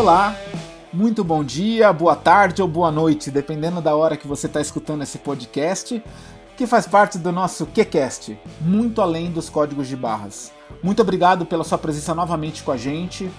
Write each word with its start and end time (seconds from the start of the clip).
Olá, 0.00 0.34
muito 0.90 1.22
bom 1.22 1.44
dia, 1.44 1.92
boa 1.92 2.16
tarde 2.16 2.62
ou 2.62 2.66
boa 2.66 2.90
noite, 2.90 3.30
dependendo 3.30 3.82
da 3.82 3.94
hora 3.94 4.16
que 4.16 4.26
você 4.26 4.46
está 4.46 4.58
escutando 4.58 5.02
esse 5.02 5.18
podcast, 5.18 6.02
que 6.56 6.66
faz 6.66 6.86
parte 6.86 7.18
do 7.18 7.30
nosso 7.30 7.66
QCast, 7.66 8.40
muito 8.62 9.02
além 9.02 9.30
dos 9.30 9.50
códigos 9.50 9.86
de 9.86 9.94
barras. 9.94 10.54
Muito 10.82 11.02
obrigado 11.02 11.44
pela 11.44 11.64
sua 11.64 11.76
presença 11.76 12.14
novamente 12.14 12.62
com 12.62 12.72
a 12.72 12.78
gente. 12.78 13.30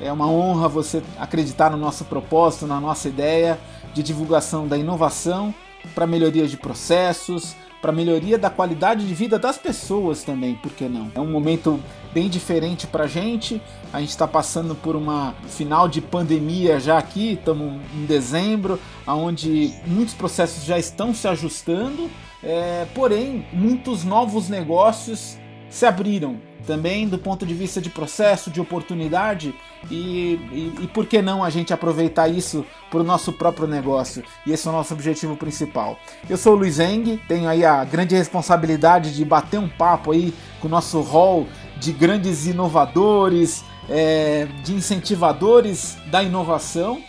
É 0.00 0.12
uma 0.12 0.26
honra 0.26 0.66
você 0.66 1.04
acreditar 1.20 1.70
no 1.70 1.76
nosso 1.76 2.04
propósito, 2.04 2.66
na 2.66 2.80
nossa 2.80 3.06
ideia 3.06 3.56
de 3.94 4.02
divulgação 4.02 4.66
da 4.66 4.76
inovação 4.76 5.54
para 5.94 6.04
melhoria 6.04 6.48
de 6.48 6.56
processos, 6.56 7.54
para 7.80 7.92
melhoria 7.92 8.36
da 8.38 8.50
qualidade 8.50 9.06
de 9.06 9.14
vida 9.14 9.38
das 9.38 9.56
pessoas 9.56 10.22
também, 10.22 10.54
por 10.54 10.72
que 10.72 10.88
não? 10.88 11.10
É 11.14 11.20
um 11.20 11.30
momento 11.30 11.80
bem 12.12 12.28
diferente 12.28 12.86
para 12.86 13.06
gente. 13.06 13.60
A 13.92 14.00
gente 14.00 14.10
está 14.10 14.26
passando 14.26 14.74
por 14.74 14.96
uma 14.96 15.34
final 15.46 15.88
de 15.88 16.00
pandemia 16.00 16.80
já 16.80 16.98
aqui, 16.98 17.34
estamos 17.34 17.80
em 17.94 18.04
dezembro, 18.04 18.80
onde 19.06 19.72
muitos 19.86 20.14
processos 20.14 20.64
já 20.64 20.78
estão 20.78 21.14
se 21.14 21.28
ajustando, 21.28 22.10
é, 22.42 22.86
porém 22.94 23.46
muitos 23.52 24.04
novos 24.04 24.48
negócios 24.48 25.38
se 25.70 25.86
abriram 25.86 26.47
também 26.66 27.08
do 27.08 27.18
ponto 27.18 27.46
de 27.46 27.54
vista 27.54 27.80
de 27.80 27.88
processo, 27.90 28.50
de 28.50 28.60
oportunidade 28.60 29.54
e, 29.90 30.38
e, 30.52 30.74
e 30.82 30.86
por 30.88 31.06
que 31.06 31.22
não 31.22 31.42
a 31.42 31.50
gente 31.50 31.72
aproveitar 31.72 32.28
isso 32.28 32.64
para 32.90 33.00
o 33.00 33.04
nosso 33.04 33.32
próprio 33.32 33.66
negócio? 33.66 34.22
E 34.46 34.52
esse 34.52 34.66
é 34.66 34.70
o 34.70 34.74
nosso 34.74 34.92
objetivo 34.92 35.36
principal. 35.36 35.98
Eu 36.28 36.36
sou 36.36 36.54
o 36.54 36.56
Luiz 36.56 36.78
Eng, 36.78 37.18
tenho 37.28 37.48
aí 37.48 37.64
a 37.64 37.84
grande 37.84 38.14
responsabilidade 38.14 39.14
de 39.14 39.24
bater 39.24 39.58
um 39.58 39.68
papo 39.68 40.12
aí 40.12 40.34
com 40.60 40.68
o 40.68 40.70
nosso 40.70 41.00
hall 41.00 41.46
de 41.78 41.92
grandes 41.92 42.46
inovadores, 42.46 43.64
é, 43.88 44.46
de 44.64 44.74
incentivadores 44.74 45.96
da 46.10 46.22
inovação. 46.22 47.00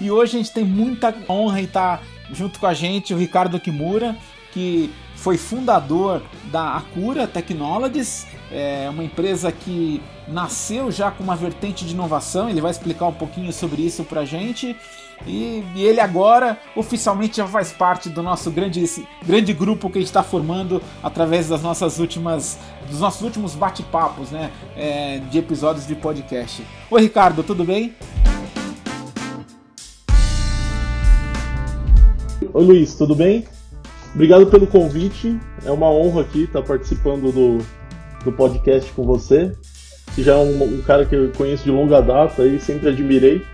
E 0.00 0.10
hoje 0.10 0.36
a 0.36 0.38
gente 0.40 0.52
tem 0.52 0.64
muita 0.64 1.14
honra 1.28 1.60
em 1.60 1.64
estar 1.64 2.02
junto 2.32 2.60
com 2.60 2.66
a 2.66 2.74
gente 2.74 3.14
o 3.14 3.16
Ricardo 3.16 3.58
Kimura, 3.58 4.16
que 4.52 4.92
foi 5.18 5.36
fundador 5.36 6.22
da 6.44 6.76
Acura 6.76 7.26
Technologies, 7.26 8.26
é 8.50 8.88
uma 8.88 9.02
empresa 9.02 9.50
que 9.50 10.00
nasceu 10.28 10.90
já 10.90 11.10
com 11.10 11.22
uma 11.22 11.34
vertente 11.34 11.84
de 11.84 11.92
inovação. 11.92 12.48
Ele 12.48 12.60
vai 12.60 12.70
explicar 12.70 13.06
um 13.06 13.12
pouquinho 13.12 13.52
sobre 13.52 13.82
isso 13.82 14.04
para 14.04 14.24
gente. 14.24 14.76
E, 15.26 15.64
e, 15.74 15.82
ele 15.82 16.00
agora 16.00 16.56
oficialmente 16.76 17.38
já 17.38 17.46
faz 17.46 17.72
parte 17.72 18.08
do 18.08 18.22
nosso 18.22 18.52
grande, 18.52 18.84
grande 19.26 19.52
grupo 19.52 19.90
que 19.90 19.98
a 19.98 20.00
gente 20.00 20.08
está 20.08 20.22
formando 20.22 20.80
através 21.02 21.48
das 21.48 21.60
nossas 21.60 21.98
últimas, 21.98 22.56
dos 22.88 23.00
nossos 23.00 23.22
últimos 23.22 23.56
bate-papos, 23.56 24.30
né, 24.30 24.52
é, 24.76 25.18
de 25.28 25.38
episódios 25.38 25.88
de 25.88 25.96
podcast. 25.96 26.64
Oi, 26.88 27.02
Ricardo, 27.02 27.42
tudo 27.42 27.64
bem? 27.64 27.96
Oi, 32.54 32.64
Luiz, 32.64 32.94
tudo 32.94 33.16
bem? 33.16 33.44
Obrigado 34.18 34.48
pelo 34.48 34.66
convite. 34.66 35.38
É 35.64 35.70
uma 35.70 35.88
honra 35.88 36.22
aqui 36.22 36.42
estar 36.42 36.60
participando 36.60 37.30
do, 37.30 37.58
do 38.24 38.32
podcast 38.32 38.90
com 38.90 39.04
você. 39.04 39.52
Que 40.12 40.24
já 40.24 40.32
é 40.32 40.36
um, 40.38 40.60
um 40.60 40.82
cara 40.82 41.06
que 41.06 41.14
eu 41.14 41.30
conheço 41.36 41.62
de 41.62 41.70
longa 41.70 42.02
data 42.02 42.44
e 42.44 42.58
sempre 42.58 42.88
admirei. 42.88 43.46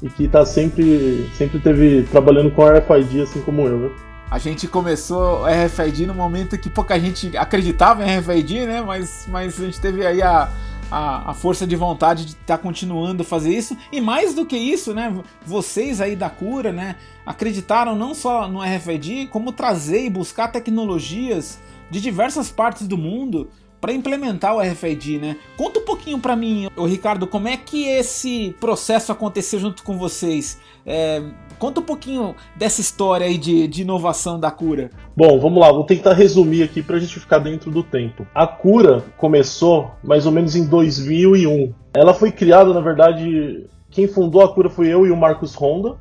E 0.00 0.08
que 0.08 0.26
está 0.26 0.46
sempre, 0.46 1.28
sempre 1.34 1.58
teve 1.58 2.04
trabalhando 2.04 2.52
com 2.52 2.62
RFID, 2.62 3.22
assim 3.22 3.40
como 3.40 3.62
eu, 3.62 3.78
né? 3.78 3.90
A 4.30 4.38
gente 4.38 4.68
começou 4.68 5.42
RFID 5.44 6.06
no 6.06 6.14
momento 6.14 6.56
que 6.56 6.70
pouca 6.70 6.96
gente 7.00 7.36
acreditava 7.36 8.06
em 8.06 8.16
RFID, 8.16 8.66
né? 8.66 8.82
Mas, 8.82 9.26
mas 9.28 9.60
a 9.60 9.64
gente 9.64 9.80
teve 9.80 10.06
aí 10.06 10.22
a, 10.22 10.48
a, 10.90 11.30
a, 11.30 11.34
força 11.34 11.66
de 11.66 11.76
vontade 11.76 12.24
de 12.24 12.32
estar 12.32 12.56
tá 12.56 12.58
continuando 12.58 13.22
a 13.22 13.26
fazer 13.26 13.56
isso. 13.56 13.76
E 13.92 14.00
mais 14.00 14.34
do 14.34 14.44
que 14.44 14.56
isso, 14.56 14.92
né? 14.92 15.22
Vocês 15.46 16.00
aí 16.00 16.16
da 16.16 16.28
cura, 16.28 16.72
né? 16.72 16.96
Acreditaram 17.24 17.94
não 17.94 18.14
só 18.14 18.48
no 18.48 18.60
RFID, 18.60 19.28
como 19.28 19.52
trazer 19.52 20.04
e 20.04 20.10
buscar 20.10 20.48
tecnologias 20.48 21.58
de 21.90 22.00
diversas 22.00 22.50
partes 22.50 22.86
do 22.86 22.96
mundo 22.96 23.48
para 23.80 23.92
implementar 23.92 24.54
o 24.54 24.60
RFID, 24.60 25.18
né? 25.18 25.36
Conta 25.56 25.80
um 25.80 25.84
pouquinho 25.84 26.18
para 26.18 26.36
mim, 26.36 26.68
o 26.76 26.84
Ricardo, 26.84 27.26
como 27.26 27.48
é 27.48 27.56
que 27.56 27.86
esse 27.86 28.54
processo 28.60 29.10
aconteceu 29.10 29.58
junto 29.58 29.82
com 29.82 29.96
vocês? 29.96 30.58
É, 30.84 31.22
conta 31.60 31.78
um 31.78 31.84
pouquinho 31.84 32.34
dessa 32.56 32.80
história 32.80 33.26
aí 33.26 33.36
de, 33.36 33.68
de 33.68 33.82
inovação 33.82 34.40
da 34.40 34.50
cura. 34.50 34.90
Bom, 35.14 35.38
vamos 35.38 35.60
lá, 35.60 35.70
vou 35.70 35.84
tentar 35.84 36.14
resumir 36.14 36.62
aqui 36.62 36.82
para 36.82 36.96
a 36.96 36.98
gente 36.98 37.20
ficar 37.20 37.38
dentro 37.38 37.70
do 37.70 37.82
tempo. 37.82 38.26
A 38.34 38.46
cura 38.46 39.04
começou 39.18 39.92
mais 40.02 40.24
ou 40.24 40.32
menos 40.32 40.56
em 40.56 40.66
2001. 40.66 41.72
Ela 41.94 42.14
foi 42.14 42.32
criada, 42.32 42.72
na 42.72 42.80
verdade, 42.80 43.66
quem 43.90 44.08
fundou 44.08 44.42
a 44.42 44.52
cura 44.52 44.70
foi 44.70 44.88
eu 44.88 45.06
e 45.06 45.10
o 45.10 45.16
Marcos 45.16 45.54
Honda. 45.54 45.98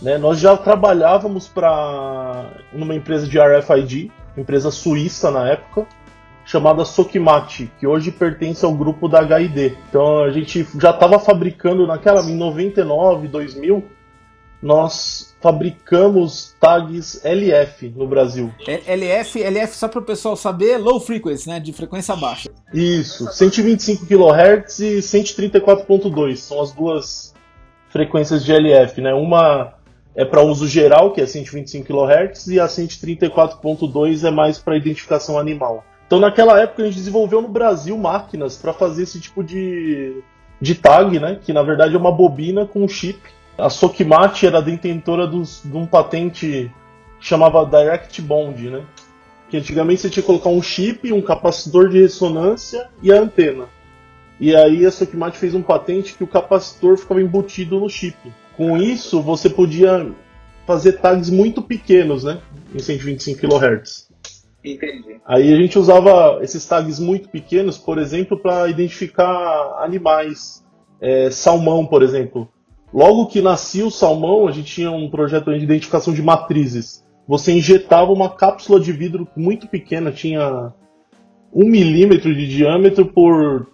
Né? 0.00 0.16
Nós 0.16 0.38
já 0.38 0.56
trabalhávamos 0.56 1.48
para 1.48 2.52
numa 2.72 2.94
empresa 2.94 3.26
de 3.26 3.36
RFID, 3.38 4.12
empresa 4.36 4.70
suíça 4.70 5.30
na 5.30 5.48
época 5.48 5.86
chamada 6.44 6.84
Sokimati, 6.84 7.70
que 7.80 7.86
hoje 7.86 8.10
pertence 8.10 8.64
ao 8.64 8.74
grupo 8.74 9.08
da 9.08 9.20
HID. 9.20 9.76
Então 9.88 10.22
a 10.22 10.30
gente 10.30 10.66
já 10.78 10.90
estava 10.90 11.18
fabricando 11.18 11.86
naquela 11.86 12.20
em 12.22 12.36
99, 12.36 13.28
2000, 13.28 13.82
nós 14.64 15.36
fabricamos 15.42 16.56
tags 16.58 17.22
LF 17.22 17.92
no 17.94 18.08
Brasil. 18.08 18.50
LF, 18.66 19.42
LF 19.42 19.76
só 19.76 19.88
para 19.88 20.00
o 20.00 20.02
pessoal 20.02 20.34
saber, 20.36 20.78
low 20.78 20.98
frequency, 20.98 21.46
né, 21.50 21.60
de 21.60 21.70
frequência 21.70 22.16
baixa. 22.16 22.48
Isso, 22.72 23.30
125 23.30 24.06
kHz 24.06 24.78
e 24.78 24.98
134.2 25.00 26.36
são 26.36 26.62
as 26.62 26.72
duas 26.72 27.34
frequências 27.90 28.42
de 28.42 28.52
LF, 28.52 29.02
né? 29.02 29.12
Uma 29.12 29.74
é 30.16 30.24
para 30.24 30.40
uso 30.40 30.66
geral, 30.66 31.12
que 31.12 31.20
é 31.20 31.26
125 31.26 31.86
kHz, 31.86 32.46
e 32.46 32.58
a 32.58 32.66
134.2 32.66 34.26
é 34.26 34.30
mais 34.30 34.58
para 34.58 34.78
identificação 34.78 35.38
animal. 35.38 35.84
Então, 36.06 36.18
naquela 36.18 36.58
época, 36.58 36.82
a 36.82 36.86
gente 36.86 36.96
desenvolveu 36.96 37.42
no 37.42 37.48
Brasil 37.48 37.98
máquinas 37.98 38.56
para 38.56 38.72
fazer 38.72 39.02
esse 39.02 39.20
tipo 39.20 39.44
de, 39.44 40.22
de 40.58 40.74
tag, 40.74 41.18
né? 41.20 41.38
Que 41.44 41.52
na 41.52 41.62
verdade 41.62 41.94
é 41.94 41.98
uma 41.98 42.12
bobina 42.12 42.64
com 42.64 42.82
um 42.82 42.88
chip. 42.88 43.20
A 43.56 43.70
Sokimati 43.70 44.46
era 44.46 44.60
detentora 44.60 45.26
dos, 45.26 45.62
de 45.64 45.76
um 45.76 45.86
patente 45.86 46.70
que 47.18 47.26
chamava 47.26 47.64
Direct 47.64 48.20
Bond, 48.20 48.70
né? 48.70 48.84
Que 49.48 49.56
antigamente 49.56 50.00
você 50.00 50.10
tinha 50.10 50.22
que 50.22 50.26
colocar 50.26 50.48
um 50.48 50.60
chip, 50.60 51.12
um 51.12 51.22
capacitor 51.22 51.88
de 51.88 52.00
ressonância 52.00 52.88
e 53.02 53.12
a 53.12 53.20
antena. 53.20 53.66
E 54.40 54.54
aí 54.54 54.84
a 54.84 54.90
Sokimati 54.90 55.38
fez 55.38 55.54
um 55.54 55.62
patente 55.62 56.14
que 56.14 56.24
o 56.24 56.26
capacitor 56.26 56.96
ficava 56.98 57.22
embutido 57.22 57.78
no 57.78 57.88
chip. 57.88 58.16
Com 58.56 58.76
isso, 58.76 59.22
você 59.22 59.48
podia 59.48 60.10
fazer 60.66 60.94
tags 60.94 61.30
muito 61.30 61.62
pequenos, 61.62 62.24
né? 62.24 62.40
Em 62.74 62.78
125 62.78 63.40
kHz. 63.40 64.08
Entendi. 64.64 65.20
Aí 65.26 65.52
a 65.52 65.56
gente 65.56 65.78
usava 65.78 66.42
esses 66.42 66.66
tags 66.66 66.98
muito 66.98 67.28
pequenos, 67.28 67.78
por 67.78 67.98
exemplo, 67.98 68.38
para 68.38 68.68
identificar 68.68 69.76
animais. 69.78 70.64
É, 71.00 71.30
salmão, 71.30 71.84
por 71.84 72.02
exemplo. 72.02 72.48
Logo 72.94 73.26
que 73.26 73.42
nascia 73.42 73.84
o 73.84 73.90
salmão, 73.90 74.46
a 74.46 74.52
gente 74.52 74.72
tinha 74.72 74.92
um 74.92 75.10
projeto 75.10 75.52
de 75.52 75.64
identificação 75.64 76.14
de 76.14 76.22
matrizes. 76.22 77.04
Você 77.26 77.50
injetava 77.50 78.12
uma 78.12 78.30
cápsula 78.30 78.78
de 78.78 78.92
vidro 78.92 79.26
muito 79.36 79.66
pequena, 79.66 80.12
tinha 80.12 80.72
um 81.52 81.68
milímetro 81.68 82.32
de 82.32 82.46
diâmetro 82.46 83.06
por 83.06 83.66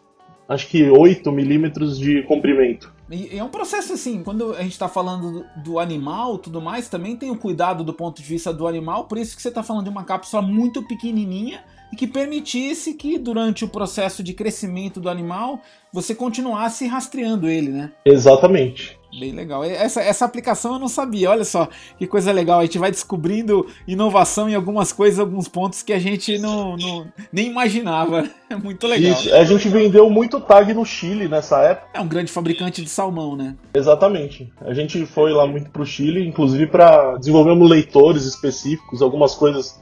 acho 0.49 0.67
que 0.69 0.89
8 0.91 1.31
milímetros 1.31 1.99
de 1.99 2.23
comprimento. 2.23 2.93
E 3.11 3.37
é 3.37 3.45
um 3.45 3.51
processo 3.51 3.93
assim, 3.93 4.23
quando 4.23 4.55
a 4.55 4.63
gente 4.63 4.73
está 4.73 4.89
falando 4.89 5.45
do, 5.63 5.79
animal 5.79 6.39
tudo 6.39 6.61
mais, 6.61 6.89
também 6.89 7.15
tem 7.15 7.31
o 7.31 7.37
cuidado 7.37 7.85
do 7.85 7.93
ponto 7.93 8.23
de 8.23 8.27
vista 8.27 8.53
do 8.53 8.67
animal, 8.67 9.05
por 9.05 9.19
isso 9.19 9.37
que 9.37 9.43
você 9.43 9.49
está 9.49 9.63
falando 9.63 9.85
de 9.85 9.91
uma 9.91 10.03
cápsula 10.03 10.41
muito 10.41 10.83
pequenininha 10.83 11.63
e 11.93 11.97
que 11.97 12.07
permitisse 12.07 12.95
que 12.95 13.19
durante 13.19 13.65
o 13.65 13.69
processo 13.69 14.23
de 14.23 14.33
crescimento 14.33 14.99
do 14.99 15.11
animal 15.11 15.61
você 15.93 16.15
continuasse 16.15 16.87
rastreando 16.87 17.49
ele, 17.49 17.69
né? 17.71 17.93
Exatamente. 18.05 19.00
Bem 19.19 19.33
legal. 19.33 19.65
Essa, 19.65 20.01
essa 20.01 20.25
aplicação 20.25 20.75
eu 20.75 20.79
não 20.79 20.89
sabia. 20.89 21.31
Olha 21.31 21.45
só 21.45 21.69
que 21.99 22.07
coisa 22.07 22.33
legal. 22.33 22.61
A 22.61 22.65
gente 22.65 22.79
vai 22.79 22.91
descobrindo 22.91 23.67
inovação 23.87 24.49
em 24.49 24.55
algumas 24.55 24.93
coisas, 24.93 25.19
alguns 25.19 25.49
pontos 25.49 25.83
que 25.83 25.93
a 25.93 25.99
gente 25.99 26.39
não, 26.39 26.77
não 26.77 27.13
nem 27.33 27.49
imaginava. 27.49 28.29
É 28.51 28.57
muito 28.57 28.85
legal. 28.85 29.13
Isso. 29.13 29.33
A 29.33 29.45
gente 29.45 29.69
vendeu 29.69 30.11
muito 30.11 30.41
tag 30.41 30.75
no 30.75 30.85
Chile 30.85 31.29
nessa 31.29 31.63
época. 31.63 31.87
É 31.95 32.01
um 32.01 32.09
grande 32.09 32.33
fabricante 32.33 32.83
de 32.83 32.91
salmão, 32.91 33.37
né? 33.37 33.55
Exatamente. 33.73 34.53
A 34.63 34.75
gente 34.75 35.07
foi 35.07 35.33
lá 35.33 35.47
muito 35.47 35.71
pro 35.71 35.87
Chile, 35.87 36.27
inclusive 36.27 36.67
para 36.67 37.17
desenvolvermos 37.17 37.71
leitores 37.71 38.25
específicos, 38.25 39.03
algumas 39.03 39.37
coisas 39.37 39.81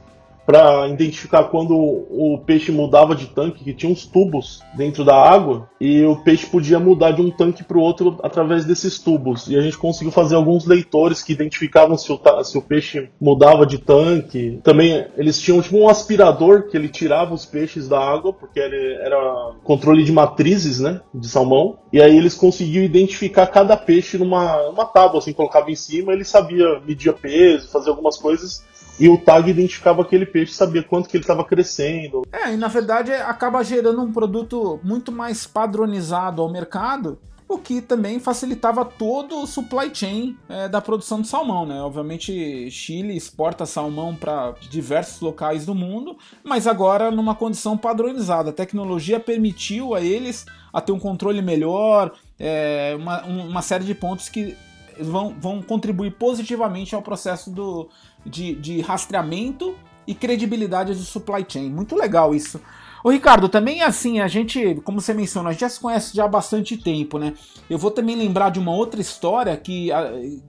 para 0.49 0.87
identificar 0.87 1.43
quando 1.43 1.75
o 1.77 2.41
peixe 2.43 2.71
mudava 2.71 3.13
de 3.13 3.27
tanque, 3.27 3.63
que 3.63 3.71
tinha 3.71 3.91
uns 3.91 4.07
tubos 4.07 4.63
dentro 4.75 5.05
da 5.05 5.15
água 5.15 5.69
e 5.79 6.03
o 6.03 6.15
peixe 6.23 6.47
podia 6.47 6.79
mudar 6.79 7.11
de 7.11 7.21
um 7.21 7.29
tanque 7.29 7.63
para 7.63 7.77
o 7.77 7.81
outro 7.81 8.17
através 8.23 8.65
desses 8.65 8.97
tubos. 8.97 9.47
E 9.47 9.55
a 9.55 9.61
gente 9.61 9.77
conseguiu 9.77 10.11
fazer 10.11 10.33
alguns 10.33 10.65
leitores 10.65 11.21
que 11.21 11.33
identificavam 11.33 11.95
se 11.95 12.11
o, 12.11 12.19
se 12.43 12.57
o 12.57 12.63
peixe 12.63 13.11
mudava 13.21 13.63
de 13.63 13.77
tanque. 13.77 14.59
Também 14.63 15.05
eles 15.15 15.39
tinham 15.39 15.61
tipo 15.61 15.77
um 15.77 15.87
aspirador 15.87 16.63
que 16.63 16.75
ele 16.75 16.89
tirava 16.89 17.31
os 17.31 17.45
peixes 17.45 17.87
da 17.87 17.99
água, 17.99 18.33
porque 18.33 18.59
ele 18.59 18.95
era 19.03 19.53
controle 19.63 20.03
de 20.03 20.11
matrizes, 20.11 20.79
né, 20.79 20.99
de 21.13 21.27
salmão. 21.27 21.77
E 21.93 22.01
aí 22.01 22.17
eles 22.17 22.33
conseguiam 22.33 22.83
identificar 22.83 23.45
cada 23.45 23.77
peixe 23.77 24.17
numa, 24.17 24.63
numa 24.63 24.85
tábua, 24.85 25.19
assim, 25.19 25.31
colocava 25.31 25.69
em 25.69 25.75
cima, 25.75 26.11
ele 26.11 26.25
sabia 26.25 26.79
medir 26.79 27.13
peso, 27.13 27.69
fazer 27.69 27.91
algumas 27.91 28.17
coisas 28.17 28.67
e 28.99 29.07
o 29.07 29.17
tag 29.17 29.49
identificava 29.49 30.01
aquele 30.01 30.25
peixe, 30.25 30.53
sabia 30.53 30.83
quanto 30.83 31.07
que 31.07 31.15
ele 31.15 31.23
estava 31.23 31.43
crescendo. 31.45 32.23
É, 32.31 32.53
e 32.53 32.57
na 32.57 32.67
verdade 32.67 33.13
acaba 33.13 33.63
gerando 33.63 34.01
um 34.01 34.11
produto 34.11 34.79
muito 34.83 35.11
mais 35.11 35.47
padronizado 35.47 36.41
ao 36.41 36.51
mercado, 36.51 37.17
o 37.47 37.57
que 37.57 37.81
também 37.81 38.19
facilitava 38.19 38.85
todo 38.85 39.41
o 39.41 39.47
supply 39.47 39.89
chain 39.91 40.37
é, 40.47 40.69
da 40.69 40.79
produção 40.79 41.19
de 41.19 41.27
salmão, 41.27 41.65
né? 41.65 41.81
Obviamente, 41.81 42.69
Chile 42.69 43.17
exporta 43.17 43.65
salmão 43.65 44.15
para 44.15 44.53
diversos 44.69 45.19
locais 45.19 45.65
do 45.65 45.73
mundo, 45.73 46.15
mas 46.43 46.67
agora 46.67 47.09
numa 47.09 47.33
condição 47.33 47.75
padronizada. 47.75 48.51
A 48.51 48.53
tecnologia 48.53 49.19
permitiu 49.19 49.95
a 49.95 50.01
eles 50.01 50.45
a 50.71 50.79
ter 50.79 50.91
um 50.91 50.99
controle 50.99 51.41
melhor, 51.41 52.11
é, 52.39 52.95
uma, 52.99 53.23
uma 53.23 53.61
série 53.63 53.83
de 53.83 53.95
pontos 53.95 54.29
que 54.29 54.55
vão, 55.01 55.35
vão 55.39 55.61
contribuir 55.61 56.11
positivamente 56.11 56.95
ao 56.95 57.01
processo 57.01 57.49
do, 57.49 57.89
de, 58.25 58.55
de 58.55 58.81
rastreamento 58.81 59.75
e 60.05 60.13
credibilidade 60.13 60.93
do 60.93 61.01
supply 61.01 61.45
chain. 61.47 61.69
Muito 61.69 61.95
legal 61.95 62.33
isso. 62.33 62.59
Ô 63.03 63.11
Ricardo, 63.11 63.47
também 63.47 63.81
assim, 63.81 64.19
a 64.19 64.27
gente, 64.27 64.75
como 64.83 64.99
você 64.99 65.13
mencionou, 65.13 65.49
a 65.49 65.53
gente 65.53 65.61
já 65.61 65.69
se 65.69 65.79
conhece 65.79 66.15
já 66.15 66.25
há 66.25 66.27
bastante 66.27 66.75
tempo, 66.75 67.17
né? 67.17 67.33
Eu 67.69 67.77
vou 67.77 67.91
também 67.91 68.15
lembrar 68.15 68.49
de 68.49 68.59
uma 68.59 68.73
outra 68.73 68.99
história 68.99 69.55
que, 69.55 69.89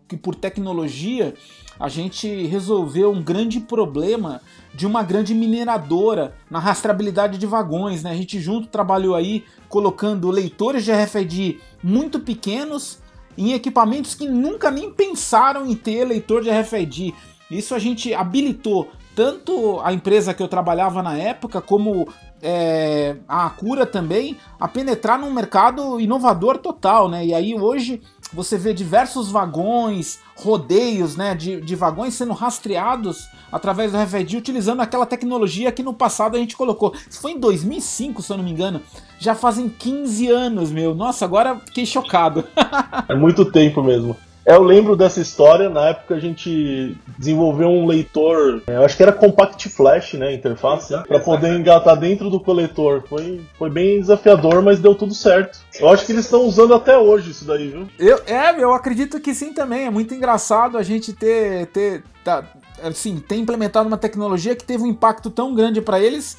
que 0.08 0.16
por 0.16 0.34
tecnologia 0.34 1.34
a 1.78 1.88
gente 1.88 2.46
resolveu 2.46 3.12
um 3.12 3.22
grande 3.22 3.60
problema 3.60 4.40
de 4.74 4.86
uma 4.86 5.02
grande 5.02 5.32
mineradora 5.32 6.34
na 6.50 6.58
rastreabilidade 6.58 7.38
de 7.38 7.46
vagões, 7.46 8.02
né? 8.02 8.10
A 8.10 8.16
gente 8.16 8.40
junto 8.40 8.66
trabalhou 8.66 9.14
aí 9.14 9.44
colocando 9.68 10.28
leitores 10.30 10.84
de 10.84 10.92
RFID 10.92 11.60
muito 11.82 12.18
pequenos 12.18 12.98
em 13.40 13.54
equipamentos 13.54 14.14
que 14.14 14.28
nunca 14.28 14.70
nem 14.70 14.92
pensaram 14.92 15.66
em 15.66 15.74
ter 15.74 16.04
leitor 16.04 16.42
de 16.42 16.50
RFID. 16.50 17.14
Isso 17.50 17.74
a 17.74 17.78
gente 17.78 18.12
habilitou 18.12 18.90
tanto 19.16 19.80
a 19.82 19.94
empresa 19.94 20.34
que 20.34 20.42
eu 20.42 20.46
trabalhava 20.46 21.02
na 21.02 21.16
época, 21.16 21.60
como 21.60 22.06
é, 22.42 23.16
a 23.26 23.48
Cura 23.48 23.86
também, 23.86 24.36
a 24.58 24.68
penetrar 24.68 25.18
num 25.18 25.32
mercado 25.32 25.98
inovador 25.98 26.58
total, 26.58 27.08
né? 27.08 27.24
E 27.24 27.34
aí 27.34 27.54
hoje 27.54 28.02
você 28.32 28.56
vê 28.56 28.72
diversos 28.72 29.30
vagões, 29.30 30.20
rodeios, 30.36 31.16
né, 31.16 31.34
de, 31.34 31.60
de 31.60 31.74
vagões 31.74 32.14
sendo 32.14 32.32
rastreados 32.32 33.28
através 33.50 33.92
do 33.92 33.98
RFID 33.98 34.36
utilizando 34.36 34.80
aquela 34.80 35.06
tecnologia 35.06 35.72
que 35.72 35.82
no 35.82 35.92
passado 35.92 36.36
a 36.36 36.38
gente 36.38 36.56
colocou. 36.56 36.94
Isso 37.08 37.20
foi 37.20 37.32
em 37.32 37.38
2005, 37.38 38.22
se 38.22 38.32
eu 38.32 38.36
não 38.36 38.44
me 38.44 38.50
engano. 38.50 38.80
Já 39.18 39.34
fazem 39.34 39.68
15 39.68 40.28
anos, 40.28 40.70
meu. 40.70 40.94
Nossa, 40.94 41.24
agora 41.24 41.60
fiquei 41.66 41.84
chocado. 41.84 42.44
é 43.08 43.14
muito 43.14 43.50
tempo 43.50 43.82
mesmo. 43.82 44.16
Eu 44.50 44.62
lembro 44.62 44.96
dessa 44.96 45.20
história, 45.20 45.68
na 45.70 45.90
época 45.90 46.14
a 46.14 46.20
gente 46.20 46.96
desenvolveu 47.16 47.68
um 47.68 47.86
leitor, 47.86 48.62
é, 48.66 48.76
eu 48.76 48.84
acho 48.84 48.96
que 48.96 49.02
era 49.02 49.12
Compact 49.12 49.68
Flash, 49.68 50.14
né, 50.14 50.34
interface, 50.34 50.92
para 51.06 51.20
poder 51.20 51.56
engatar 51.56 51.96
dentro 51.96 52.28
do 52.28 52.40
coletor. 52.40 53.04
Foi, 53.08 53.40
foi 53.56 53.70
bem 53.70 54.00
desafiador, 54.00 54.60
mas 54.60 54.80
deu 54.80 54.94
tudo 54.94 55.14
certo. 55.14 55.60
Eu 55.78 55.88
acho 55.88 56.04
que 56.04 56.12
eles 56.12 56.24
estão 56.24 56.42
usando 56.42 56.74
até 56.74 56.98
hoje 56.98 57.30
isso 57.30 57.44
daí, 57.44 57.68
viu? 57.68 57.88
Eu, 57.98 58.20
é, 58.26 58.62
eu 58.62 58.72
acredito 58.74 59.20
que 59.20 59.34
sim 59.34 59.52
também. 59.52 59.86
É 59.86 59.90
muito 59.90 60.14
engraçado 60.14 60.76
a 60.76 60.82
gente 60.82 61.12
ter, 61.12 61.66
ter 61.66 62.02
tá, 62.24 62.44
assim, 62.82 63.18
ter 63.18 63.36
implementado 63.36 63.86
uma 63.86 63.98
tecnologia 63.98 64.56
que 64.56 64.64
teve 64.64 64.82
um 64.82 64.88
impacto 64.88 65.30
tão 65.30 65.54
grande 65.54 65.80
para 65.80 66.00
eles 66.00 66.36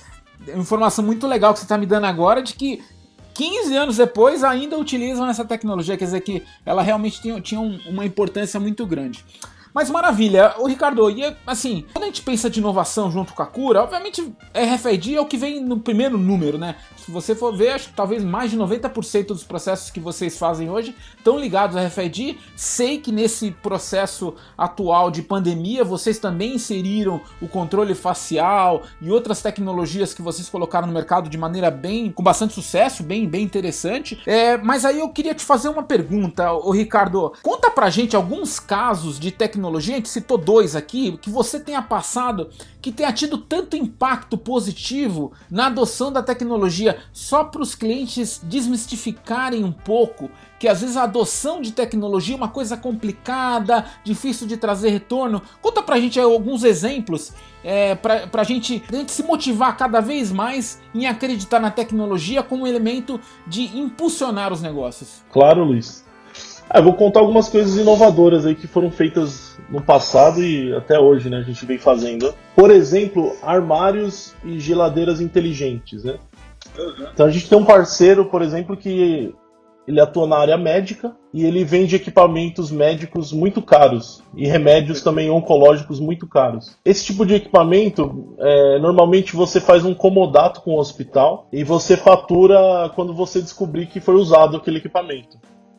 informação 0.55 1.05
muito 1.05 1.27
legal 1.27 1.53
que 1.53 1.59
você 1.59 1.65
está 1.65 1.77
me 1.77 1.85
dando 1.85 2.05
agora 2.05 2.41
de 2.41 2.53
que 2.55 2.81
15 3.33 3.75
anos 3.75 3.97
depois 3.97 4.43
ainda 4.43 4.77
utilizam 4.77 5.27
essa 5.27 5.45
tecnologia, 5.45 5.97
quer 5.97 6.05
dizer 6.05 6.21
que 6.21 6.43
ela 6.65 6.81
realmente 6.81 7.21
tinha, 7.21 7.39
tinha 7.41 7.61
uma 7.61 8.05
importância 8.05 8.59
muito 8.59 8.85
grande. 8.85 9.23
Mas 9.73 9.89
maravilha, 9.89 10.53
o 10.59 10.67
Ricardo, 10.67 11.09
e 11.09 11.23
assim, 11.47 11.85
quando 11.93 12.03
a 12.03 12.07
gente 12.07 12.21
pensa 12.21 12.49
de 12.49 12.59
inovação 12.59 13.09
junto 13.09 13.33
com 13.33 13.41
a 13.41 13.45
cura, 13.45 13.81
obviamente 13.81 14.21
RFID 14.53 15.15
é 15.15 15.21
o 15.21 15.25
que 15.25 15.37
vem 15.37 15.61
no 15.61 15.79
primeiro 15.79 16.17
número, 16.17 16.57
né? 16.57 16.75
Se 17.05 17.11
você 17.11 17.33
for 17.33 17.55
ver, 17.55 17.69
acho 17.69 17.89
que 17.89 17.95
talvez 17.95 18.23
mais 18.23 18.51
de 18.51 18.57
90% 18.57 19.27
dos 19.27 19.43
processos 19.43 19.89
que 19.89 19.99
vocês 19.99 20.37
fazem 20.37 20.69
hoje 20.69 20.95
estão 21.17 21.39
ligados 21.39 21.75
a 21.75 21.85
RFID. 21.85 22.37
Sei 22.55 22.99
que 22.99 23.11
nesse 23.11 23.51
processo 23.51 24.35
atual 24.57 25.09
de 25.09 25.23
pandemia, 25.23 25.83
vocês 25.83 26.19
também 26.19 26.55
inseriram 26.55 27.19
o 27.41 27.47
controle 27.47 27.95
facial 27.95 28.83
e 29.01 29.09
outras 29.09 29.41
tecnologias 29.41 30.13
que 30.13 30.21
vocês 30.21 30.47
colocaram 30.47 30.87
no 30.87 30.93
mercado 30.93 31.27
de 31.27 31.37
maneira 31.37 31.71
bem, 31.71 32.11
com 32.11 32.21
bastante 32.21 32.53
sucesso, 32.53 33.01
bem, 33.01 33.27
bem 33.27 33.43
interessante. 33.43 34.21
É, 34.25 34.57
mas 34.57 34.85
aí 34.85 34.99
eu 34.99 35.09
queria 35.09 35.33
te 35.33 35.43
fazer 35.43 35.69
uma 35.69 35.83
pergunta, 35.83 36.51
o 36.53 36.71
Ricardo. 36.71 37.33
Conta 37.41 37.71
pra 37.71 37.89
gente 37.89 38.15
alguns 38.15 38.59
casos 38.59 39.19
de 39.19 39.31
tecnologia, 39.31 39.95
a 39.95 39.97
gente 39.97 40.09
citou 40.09 40.37
dois 40.37 40.75
aqui, 40.75 41.17
que 41.17 41.29
você 41.29 41.59
tenha 41.59 41.81
passado, 41.81 42.49
que 42.81 42.91
tenha 42.91 43.11
tido 43.11 43.37
tanto 43.37 43.75
impacto 43.75 44.37
positivo 44.37 45.31
na 45.49 45.67
adoção 45.67 46.11
da 46.11 46.21
tecnologia, 46.21 46.90
só 47.11 47.43
para 47.43 47.61
os 47.61 47.75
clientes 47.75 48.39
desmistificarem 48.43 49.63
um 49.63 49.71
pouco 49.71 50.29
que 50.59 50.67
às 50.67 50.81
vezes 50.81 50.95
a 50.95 51.03
adoção 51.03 51.59
de 51.59 51.71
tecnologia 51.71 52.35
é 52.35 52.37
uma 52.37 52.47
coisa 52.47 52.77
complicada, 52.77 53.83
difícil 54.03 54.45
de 54.45 54.57
trazer 54.57 54.89
retorno. 54.89 55.41
Conta 55.59 55.81
pra 55.81 55.99
gente 55.99 56.19
alguns 56.19 56.63
exemplos 56.63 57.33
é, 57.63 57.95
pra, 57.95 58.27
pra 58.27 58.43
gente, 58.43 58.79
pra 58.79 58.99
gente 58.99 59.11
se 59.11 59.23
motivar 59.23 59.75
cada 59.75 59.99
vez 59.99 60.31
mais 60.31 60.79
em 60.93 61.07
acreditar 61.07 61.59
na 61.59 61.71
tecnologia 61.71 62.43
como 62.43 62.67
elemento 62.67 63.19
de 63.47 63.75
impulsionar 63.75 64.53
os 64.53 64.61
negócios. 64.61 65.23
Claro, 65.31 65.63
Luiz. 65.63 66.05
Ah, 66.69 66.79
vou 66.79 66.93
contar 66.93 67.19
algumas 67.19 67.49
coisas 67.49 67.75
inovadoras 67.75 68.45
aí 68.45 68.55
que 68.55 68.65
foram 68.65 68.89
feitas 68.89 69.59
no 69.69 69.81
passado 69.81 70.41
e 70.41 70.73
até 70.73 70.97
hoje, 70.97 71.29
né? 71.29 71.37
A 71.37 71.43
gente 71.43 71.65
vem 71.65 71.77
fazendo. 71.77 72.33
Por 72.55 72.71
exemplo, 72.71 73.35
armários 73.43 74.33
e 74.41 74.57
geladeiras 74.57 75.19
inteligentes, 75.19 76.05
né? 76.05 76.17
Uhum. 76.77 77.07
Então 77.13 77.25
a 77.25 77.29
gente 77.29 77.49
tem 77.49 77.57
um 77.57 77.65
parceiro, 77.65 78.25
por 78.25 78.41
exemplo, 78.41 78.77
que 78.77 79.33
ele 79.87 79.99
atua 79.99 80.27
na 80.27 80.37
área 80.37 80.57
médica 80.57 81.15
e 81.33 81.43
ele 81.43 81.63
vende 81.63 81.95
equipamentos 81.95 82.71
médicos 82.71 83.33
muito 83.33 83.61
caros 83.61 84.23
e 84.35 84.47
remédios 84.47 85.01
também 85.01 85.29
oncológicos 85.29 85.99
muito 85.99 86.27
caros. 86.27 86.77
Esse 86.85 87.05
tipo 87.05 87.25
de 87.25 87.35
equipamento, 87.35 88.35
é, 88.37 88.79
normalmente 88.79 89.35
você 89.35 89.59
faz 89.59 89.83
um 89.83 89.93
comodato 89.93 90.61
com 90.61 90.71
o 90.71 90.79
hospital 90.79 91.47
e 91.51 91.63
você 91.63 91.97
fatura 91.97 92.91
quando 92.95 93.13
você 93.13 93.41
descobrir 93.41 93.87
que 93.87 93.99
foi 93.99 94.15
usado 94.15 94.57
aquele 94.57 94.77
equipamento, 94.77 95.37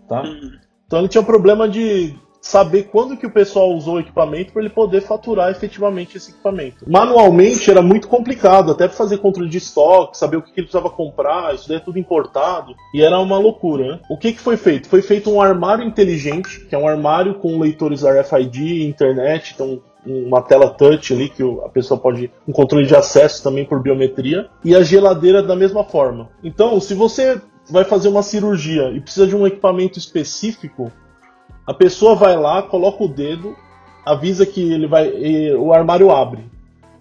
tá? 0.08 0.22
Uhum. 0.22 0.58
Então 0.86 0.98
ele 0.98 1.08
tinha 1.08 1.22
um 1.22 1.26
problema 1.26 1.68
de 1.68 2.14
saber 2.42 2.88
quando 2.90 3.16
que 3.16 3.24
o 3.24 3.30
pessoal 3.30 3.72
usou 3.72 3.94
o 3.94 4.00
equipamento 4.00 4.52
para 4.52 4.62
ele 4.62 4.70
poder 4.70 5.00
faturar 5.00 5.50
efetivamente 5.50 6.16
esse 6.16 6.32
equipamento. 6.32 6.84
Manualmente 6.90 7.70
era 7.70 7.80
muito 7.80 8.08
complicado, 8.08 8.72
até 8.72 8.88
para 8.88 8.96
fazer 8.96 9.18
controle 9.18 9.48
de 9.48 9.58
estoque, 9.58 10.18
saber 10.18 10.36
o 10.36 10.42
que, 10.42 10.52
que 10.52 10.60
ele 10.60 10.66
precisava 10.66 10.90
comprar, 10.90 11.54
isso 11.54 11.68
daí 11.68 11.76
é 11.76 11.80
tudo 11.80 12.00
importado, 12.00 12.74
e 12.92 13.00
era 13.00 13.18
uma 13.20 13.38
loucura. 13.38 13.92
Né? 13.92 14.00
O 14.10 14.18
que, 14.18 14.32
que 14.32 14.40
foi 14.40 14.56
feito? 14.56 14.88
Foi 14.88 15.00
feito 15.00 15.30
um 15.30 15.40
armário 15.40 15.84
inteligente, 15.84 16.66
que 16.66 16.74
é 16.74 16.78
um 16.78 16.88
armário 16.88 17.36
com 17.36 17.60
leitores 17.60 18.02
RFID, 18.02 18.84
internet, 18.84 19.52
então 19.54 19.80
uma 20.04 20.42
tela 20.42 20.68
touch 20.68 21.12
ali 21.12 21.28
que 21.28 21.44
a 21.64 21.68
pessoa 21.68 21.98
pode 21.98 22.28
um 22.46 22.52
controle 22.52 22.84
de 22.84 22.96
acesso 22.96 23.40
também 23.40 23.64
por 23.64 23.80
biometria 23.80 24.48
e 24.64 24.74
a 24.74 24.82
geladeira 24.82 25.40
da 25.40 25.54
mesma 25.54 25.84
forma. 25.84 26.28
Então, 26.42 26.80
se 26.80 26.92
você 26.92 27.40
vai 27.70 27.84
fazer 27.84 28.08
uma 28.08 28.24
cirurgia 28.24 28.90
e 28.90 29.00
precisa 29.00 29.28
de 29.28 29.36
um 29.36 29.46
equipamento 29.46 29.96
específico, 29.96 30.90
a 31.66 31.74
pessoa 31.74 32.14
vai 32.14 32.36
lá, 32.36 32.62
coloca 32.62 33.04
o 33.04 33.08
dedo, 33.08 33.56
avisa 34.04 34.44
que 34.44 34.72
ele 34.72 34.86
vai, 34.86 35.10
o 35.54 35.72
armário 35.72 36.10
abre. 36.10 36.52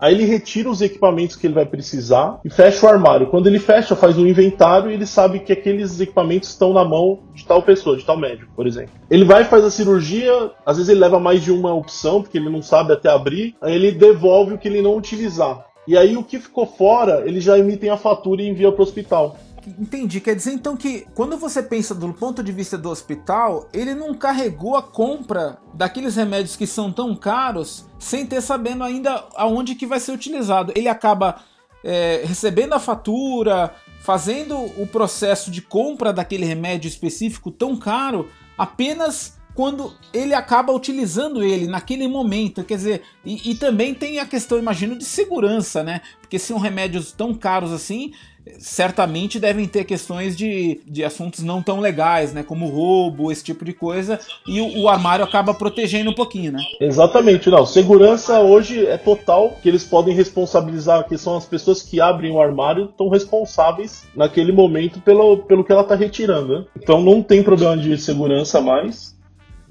Aí 0.02 0.16
ele 0.16 0.26
retira 0.26 0.68
os 0.68 0.82
equipamentos 0.82 1.36
que 1.36 1.46
ele 1.46 1.54
vai 1.54 1.66
precisar 1.66 2.40
e 2.44 2.50
fecha 2.50 2.88
o 2.88 2.90
armário. 2.90 3.28
Quando 3.28 3.46
ele 3.46 3.60
fecha, 3.60 3.96
faz 3.96 4.18
um 4.18 4.26
inventário 4.26 4.90
e 4.90 4.96
ele 4.96 5.06
sabe 5.06 5.42
que 5.42 5.54
aqueles 5.54 6.00
equipamentos 6.00 6.50
estão 6.50 6.74
na 6.74 6.84
mão 6.84 7.20
de 7.36 7.46
tal 7.46 7.62
pessoa, 7.62 7.96
de 7.96 8.04
tal 8.04 8.18
médico, 8.18 8.52
por 8.56 8.66
exemplo. 8.66 8.90
Ele 9.12 9.24
vai 9.24 9.44
faz 9.44 9.64
a 9.64 9.70
cirurgia, 9.70 10.50
às 10.66 10.78
vezes 10.78 10.90
ele 10.90 11.00
leva 11.00 11.20
mais 11.20 11.44
de 11.44 11.52
uma 11.52 11.72
opção, 11.72 12.20
porque 12.20 12.40
ele 12.40 12.50
não 12.50 12.64
sabe 12.64 12.94
até 12.94 13.10
abrir, 13.10 13.56
aí 13.62 13.76
ele 13.76 13.92
devolve 13.92 14.56
o 14.56 14.58
que 14.58 14.68
ele 14.68 14.82
não 14.82 14.98
utilizar. 14.98 15.68
E 15.88 15.96
aí 15.96 16.18
o 16.18 16.24
que 16.24 16.40
ficou 16.40 16.66
fora, 16.66 17.22
eles 17.28 17.44
já 17.44 17.56
emitem 17.60 17.92
a 17.92 17.98
fatura 17.98 18.42
e 18.42 18.50
enviam 18.50 18.72
para 18.72 18.82
o 18.82 18.84
hospital. 18.84 19.38
Entendi. 19.70 20.20
Quer 20.20 20.36
dizer 20.36 20.54
então 20.54 20.76
que 20.76 21.06
quando 21.14 21.38
você 21.38 21.62
pensa 21.62 21.94
do 21.94 22.14
ponto 22.14 22.44
de 22.44 22.52
vista 22.52 22.78
do 22.78 22.90
hospital, 22.90 23.70
ele 23.74 23.94
não 23.94 24.14
carregou 24.14 24.76
a 24.76 24.84
compra 24.84 25.60
daqueles 25.74 26.16
remédios 26.16 26.56
que 26.56 26.66
são 26.68 26.92
tão 26.92 27.16
caros 27.16 27.86
sem 28.00 28.26
ter 28.26 28.42
sabendo 28.42 28.84
ainda 28.84 29.26
aonde 29.36 29.76
que 29.76 29.86
vai 29.86 30.00
ser 30.00 30.12
utilizado. 30.12 30.74
Ele 30.76 30.88
acaba 30.88 31.44
é, 31.84 32.24
recebendo 32.26 32.74
a 32.74 32.80
fatura, 32.80 33.74
fazendo 34.02 34.58
o 34.82 34.88
processo 34.88 35.52
de 35.52 35.62
compra 35.62 36.12
daquele 36.12 36.46
remédio 36.46 36.88
específico 36.88 37.52
tão 37.52 37.78
caro 37.78 38.30
apenas 38.58 39.40
quando 39.54 39.94
ele 40.14 40.34
acaba 40.34 40.74
utilizando 40.74 41.44
ele 41.44 41.68
naquele 41.68 42.08
momento. 42.08 42.64
Quer 42.64 42.76
dizer, 42.76 43.02
e, 43.26 43.52
e, 43.52 43.56
também 43.56 43.94
tem 43.94 44.20
a 44.20 44.26
questão, 44.26 44.58
imagino, 44.58 44.98
de 44.98 45.06
segurança, 45.06 45.84
né? 45.84 46.02
Porque 46.20 46.40
são 46.40 46.58
remédios 46.58 47.12
tão 47.12 47.34
caros 47.34 47.72
assim, 47.72 48.14
certamente 48.58 49.40
devem 49.40 49.68
ter 49.68 49.84
questões 49.84 50.36
de, 50.36 50.82
de 50.86 51.04
assuntos 51.04 51.44
não 51.44 51.62
tão 51.62 51.80
legais, 51.80 52.34
né? 52.34 52.44
Como 52.44 52.68
roubo, 52.68 53.32
esse 53.32 53.44
tipo 53.44 53.64
de 53.64 53.74
coisa, 53.74 54.20
e 54.48 54.60
o, 54.60 54.84
o, 54.84 54.90
armário 54.90 55.24
acaba 55.24 55.54
protegendo 55.54 56.12
um 56.12 56.16
pouquinho, 56.16 56.52
né? 56.52 56.60
Exatamente, 56.80 57.50
não. 57.50 57.66
Segurança 57.66 58.40
hoje 58.40 58.86
é 58.86 58.98
total, 58.98 59.58
que 59.62 59.70
eles 59.70 59.84
podem 59.84 60.16
responsabilizar, 60.16 61.08
que 61.08 61.18
são 61.18 61.38
as 61.38 61.46
pessoas 61.46 61.82
que 61.82 62.02
abrem 62.02 62.32
o 62.32 62.42
armário, 62.42 62.86
estão 62.86 63.10
responsáveis 63.10 64.04
naquele 64.16 64.52
momento 64.52 65.00
pelo, 65.02 65.38
pelo 65.40 65.64
que 65.64 65.72
ela 65.72 65.82
está 65.82 65.96
retirando, 65.96 66.60
né? 66.60 66.66
Então 66.76 67.02
não 67.02 67.22
tem 67.22 67.44
problema 67.44 67.78
de 67.78 67.98
segurança 67.98 68.60
mais. 68.60 69.20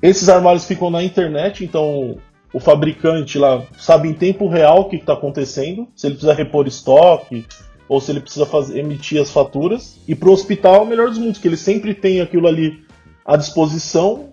Esses 0.02 0.28
armários 0.28 0.64
ficam 0.64 0.90
na 0.90 1.02
internet, 1.02 1.64
então 1.64 2.16
o 2.52 2.58
fabricante 2.58 3.38
lá 3.38 3.62
sabe 3.78 4.08
em 4.08 4.14
tempo 4.14 4.48
real 4.48 4.80
o 4.80 4.84
que 4.88 4.96
está 4.96 5.12
acontecendo, 5.12 5.86
se 5.94 6.06
ele 6.06 6.14
precisa 6.14 6.34
repor 6.34 6.66
estoque, 6.66 7.46
ou 7.88 8.00
se 8.00 8.12
ele 8.12 8.20
precisa 8.20 8.46
fazer, 8.46 8.78
emitir 8.78 9.20
as 9.20 9.30
faturas. 9.30 9.98
E 10.06 10.14
para 10.14 10.28
o 10.28 10.32
hospital, 10.32 10.84
o 10.84 10.86
melhor 10.86 11.08
dos 11.08 11.18
mundos, 11.18 11.38
que 11.38 11.48
ele 11.48 11.56
sempre 11.56 11.92
tem 11.92 12.20
aquilo 12.20 12.46
ali 12.46 12.84
à 13.24 13.36
disposição 13.36 14.29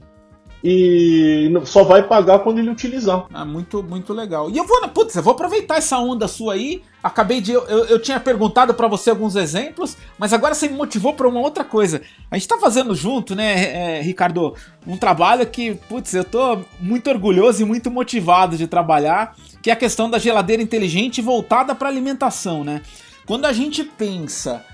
e 0.64 1.52
só 1.66 1.84
vai 1.84 2.04
pagar 2.04 2.40
quando 2.40 2.60
ele 2.60 2.70
utilizar. 2.70 3.26
Ah, 3.34 3.46
muito, 3.46 3.84
muito 3.84 4.14
legal. 4.14 4.50
E 4.50 4.58
eu 4.58 4.66
vou, 4.66 4.88
putz, 4.90 5.16
eu 5.16 5.22
vou 5.22 5.34
aproveitar 5.34 5.78
essa 5.78 5.98
onda 6.00 6.28
sua 6.28 6.54
aí. 6.54 6.82
Acabei 7.02 7.40
de. 7.40 7.52
Eu, 7.52 7.64
eu 7.64 8.00
tinha 8.00 8.20
perguntado 8.20 8.74
para 8.74 8.88
você 8.88 9.12
alguns 9.12 9.36
exemplos, 9.36 9.96
mas 10.18 10.34
agora 10.34 10.56
você 10.56 10.68
me 10.68 10.76
motivou 10.76 11.14
para 11.14 11.28
uma 11.28 11.40
outra 11.40 11.64
coisa. 11.64 12.02
A 12.30 12.38
gente 12.38 12.48
tá 12.48 12.58
fazendo 12.58 12.96
junto, 12.96 13.36
né, 13.36 13.98
é, 13.98 14.02
Ricardo, 14.02 14.56
um 14.86 14.98
trabalho 14.98 15.46
que, 15.46 15.76
putz, 15.88 16.14
eu 16.14 16.24
tô 16.24 16.60
muito 16.80 17.10
orgulhoso 17.10 17.62
e 17.62 17.66
muito 17.66 17.92
motivado 17.92 18.58
de 18.58 18.68
trabalhar, 18.68 19.36
que 19.62 19.70
é 19.70 19.74
a 19.74 19.78
questão 19.78 20.10
da 20.10 20.18
geladeira 20.18 20.62
inteligente 20.62 21.22
voltada 21.22 21.76
para 21.76 21.88
alimentação, 21.88 22.64
né? 22.64 22.82
Quando 23.26 23.46
a 23.46 23.54
gente 23.54 23.84
pensa 23.84 24.66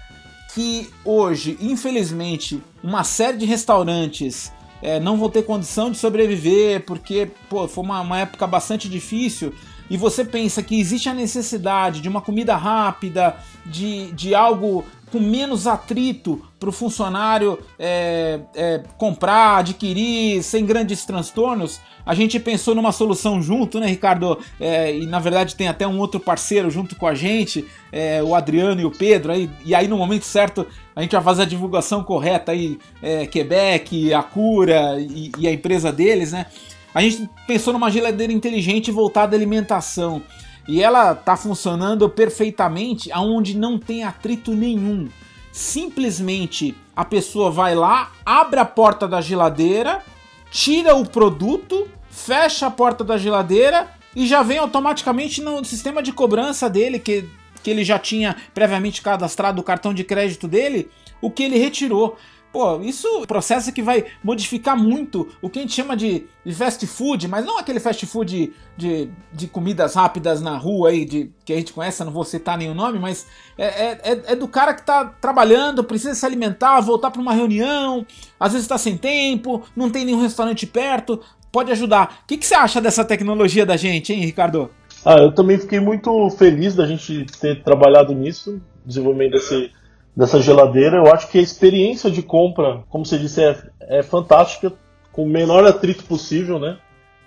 que 0.53 0.89
hoje, 1.03 1.57
infelizmente, 1.59 2.61
uma 2.83 3.03
série 3.03 3.37
de 3.37 3.45
restaurantes 3.45 4.51
é, 4.83 4.99
não 4.99 5.17
vão 5.17 5.29
ter 5.29 5.43
condição 5.43 5.89
de 5.89 5.97
sobreviver 5.97 6.85
porque 6.85 7.31
pô, 7.49 7.67
foi 7.69 7.83
uma, 7.83 8.01
uma 8.01 8.19
época 8.19 8.45
bastante 8.45 8.89
difícil. 8.89 9.53
E 9.89 9.95
você 9.95 10.25
pensa 10.25 10.61
que 10.61 10.79
existe 10.79 11.07
a 11.07 11.13
necessidade 11.13 12.01
de 12.01 12.09
uma 12.09 12.21
comida 12.21 12.55
rápida, 12.55 13.35
de, 13.65 14.11
de 14.11 14.35
algo 14.35 14.85
com 15.13 15.19
menos 15.19 15.67
atrito 15.67 16.41
para 16.59 16.69
o 16.69 16.71
funcionário 16.71 17.59
é, 17.77 18.39
é, 18.55 18.81
comprar, 18.97 19.59
adquirir, 19.59 20.41
sem 20.41 20.65
grandes 20.65 21.05
transtornos, 21.05 21.79
a 22.03 22.15
gente 22.15 22.39
pensou 22.39 22.73
numa 22.73 22.91
solução 22.91 23.39
junto, 23.39 23.79
né, 23.79 23.85
Ricardo? 23.85 24.39
É, 24.59 24.97
e 24.97 25.05
na 25.05 25.19
verdade 25.19 25.55
tem 25.55 25.67
até 25.67 25.85
um 25.87 25.99
outro 25.99 26.19
parceiro 26.19 26.71
junto 26.71 26.95
com 26.95 27.05
a 27.05 27.13
gente, 27.13 27.63
é, 27.91 28.23
o 28.23 28.33
Adriano 28.33 28.81
e 28.81 28.85
o 28.85 28.89
Pedro. 28.89 29.31
Aí, 29.31 29.47
e 29.63 29.75
aí 29.75 29.87
no 29.87 29.97
momento 29.97 30.25
certo 30.25 30.65
a 30.95 31.03
gente 31.03 31.11
vai 31.11 31.21
fazer 31.21 31.43
a 31.43 31.45
divulgação 31.45 32.03
correta 32.03 32.51
aí, 32.51 32.79
é, 32.99 33.27
Quebec, 33.27 34.11
a 34.15 34.23
Cura 34.23 34.99
e, 34.99 35.31
e 35.37 35.47
a 35.47 35.51
empresa 35.51 35.91
deles, 35.91 36.31
né? 36.31 36.47
A 36.91 37.01
gente 37.01 37.29
pensou 37.45 37.71
numa 37.71 37.91
geladeira 37.91 38.33
inteligente 38.33 38.89
voltada 38.89 39.35
à 39.35 39.37
alimentação 39.37 40.23
e 40.67 40.81
ela 40.81 41.13
está 41.13 41.35
funcionando 41.35 42.09
perfeitamente 42.09 43.11
aonde 43.11 43.57
não 43.57 43.77
tem 43.77 44.03
atrito 44.03 44.53
nenhum. 44.53 45.09
Simplesmente 45.51 46.75
a 46.95 47.03
pessoa 47.03 47.51
vai 47.51 47.75
lá, 47.75 48.11
abre 48.25 48.59
a 48.59 48.65
porta 48.65 49.07
da 49.07 49.21
geladeira, 49.21 50.03
tira 50.49 50.95
o 50.95 51.05
produto, 51.05 51.87
fecha 52.09 52.67
a 52.67 52.71
porta 52.71 53.03
da 53.03 53.17
geladeira 53.17 53.89
e 54.15 54.27
já 54.27 54.41
vem 54.43 54.57
automaticamente 54.57 55.41
no 55.41 55.63
sistema 55.65 56.01
de 56.01 56.13
cobrança 56.13 56.69
dele, 56.69 56.99
que, 56.99 57.27
que 57.61 57.69
ele 57.69 57.83
já 57.83 57.97
tinha 57.97 58.35
previamente 58.53 59.01
cadastrado 59.01 59.59
o 59.59 59.63
cartão 59.63 59.93
de 59.93 60.03
crédito 60.03 60.47
dele, 60.47 60.89
o 61.21 61.29
que 61.29 61.43
ele 61.43 61.57
retirou. 61.57 62.17
Pô, 62.53 62.79
isso 62.81 63.07
é 63.07 63.11
um 63.17 63.25
processo 63.25 63.73
que 63.73 63.81
vai 63.81 64.05
modificar 64.23 64.77
muito 64.77 65.27
o 65.41 65.49
que 65.49 65.57
a 65.57 65.61
gente 65.63 65.73
chama 65.73 65.97
de, 65.97 66.27
de 66.45 66.53
fast 66.53 66.85
food, 66.85 67.27
mas 67.27 67.43
não 67.43 67.57
aquele 67.57 67.79
fast 67.79 68.05
food 68.05 68.53
de, 68.77 69.09
de, 69.33 69.47
comidas 69.47 69.95
rápidas 69.95 70.39
na 70.39 70.55
rua 70.55 70.89
aí, 70.89 71.03
de, 71.03 71.31
que 71.43 71.51
a 71.51 71.55
gente 71.55 71.73
conhece, 71.73 72.03
não 72.03 72.11
vou 72.11 72.23
citar 72.23 72.55
nenhum 72.55 72.75
nome, 72.75 72.99
mas 72.99 73.25
é, 73.57 73.65
é, 73.65 73.99
é, 74.03 74.21
é 74.33 74.35
do 74.35 74.47
cara 74.47 74.75
que 74.75 74.85
tá 74.85 75.03
trabalhando, 75.19 75.83
precisa 75.83 76.13
se 76.13 76.23
alimentar, 76.23 76.79
voltar 76.79 77.09
para 77.09 77.23
uma 77.23 77.33
reunião, 77.33 78.05
às 78.39 78.51
vezes 78.51 78.65
está 78.65 78.77
sem 78.77 78.97
tempo, 78.97 79.63
não 79.75 79.89
tem 79.89 80.05
nenhum 80.05 80.21
restaurante 80.21 80.67
perto, 80.67 81.19
pode 81.51 81.71
ajudar. 81.71 82.19
O 82.23 82.27
que, 82.27 82.37
que 82.37 82.45
você 82.45 82.53
acha 82.53 82.79
dessa 82.79 83.03
tecnologia 83.03 83.65
da 83.65 83.75
gente, 83.75 84.13
hein, 84.13 84.23
Ricardo? 84.23 84.69
Ah, 85.03 85.17
eu 85.17 85.33
também 85.33 85.57
fiquei 85.57 85.79
muito 85.79 86.29
feliz 86.37 86.75
da 86.75 86.85
gente 86.85 87.25
ter 87.41 87.63
trabalhado 87.63 88.13
nisso, 88.13 88.61
desenvolvimento 88.85 89.31
desse 89.31 89.71
dessa 90.15 90.41
geladeira. 90.41 90.97
Eu 90.97 91.13
acho 91.13 91.27
que 91.27 91.39
a 91.39 91.41
experiência 91.41 92.09
de 92.09 92.21
compra, 92.21 92.83
como 92.89 93.05
você 93.05 93.17
disse, 93.17 93.43
é, 93.43 93.57
é 93.81 94.03
fantástica, 94.03 94.71
com 95.11 95.23
o 95.23 95.29
menor 95.29 95.65
atrito 95.65 96.03
possível, 96.05 96.59
né? 96.59 96.77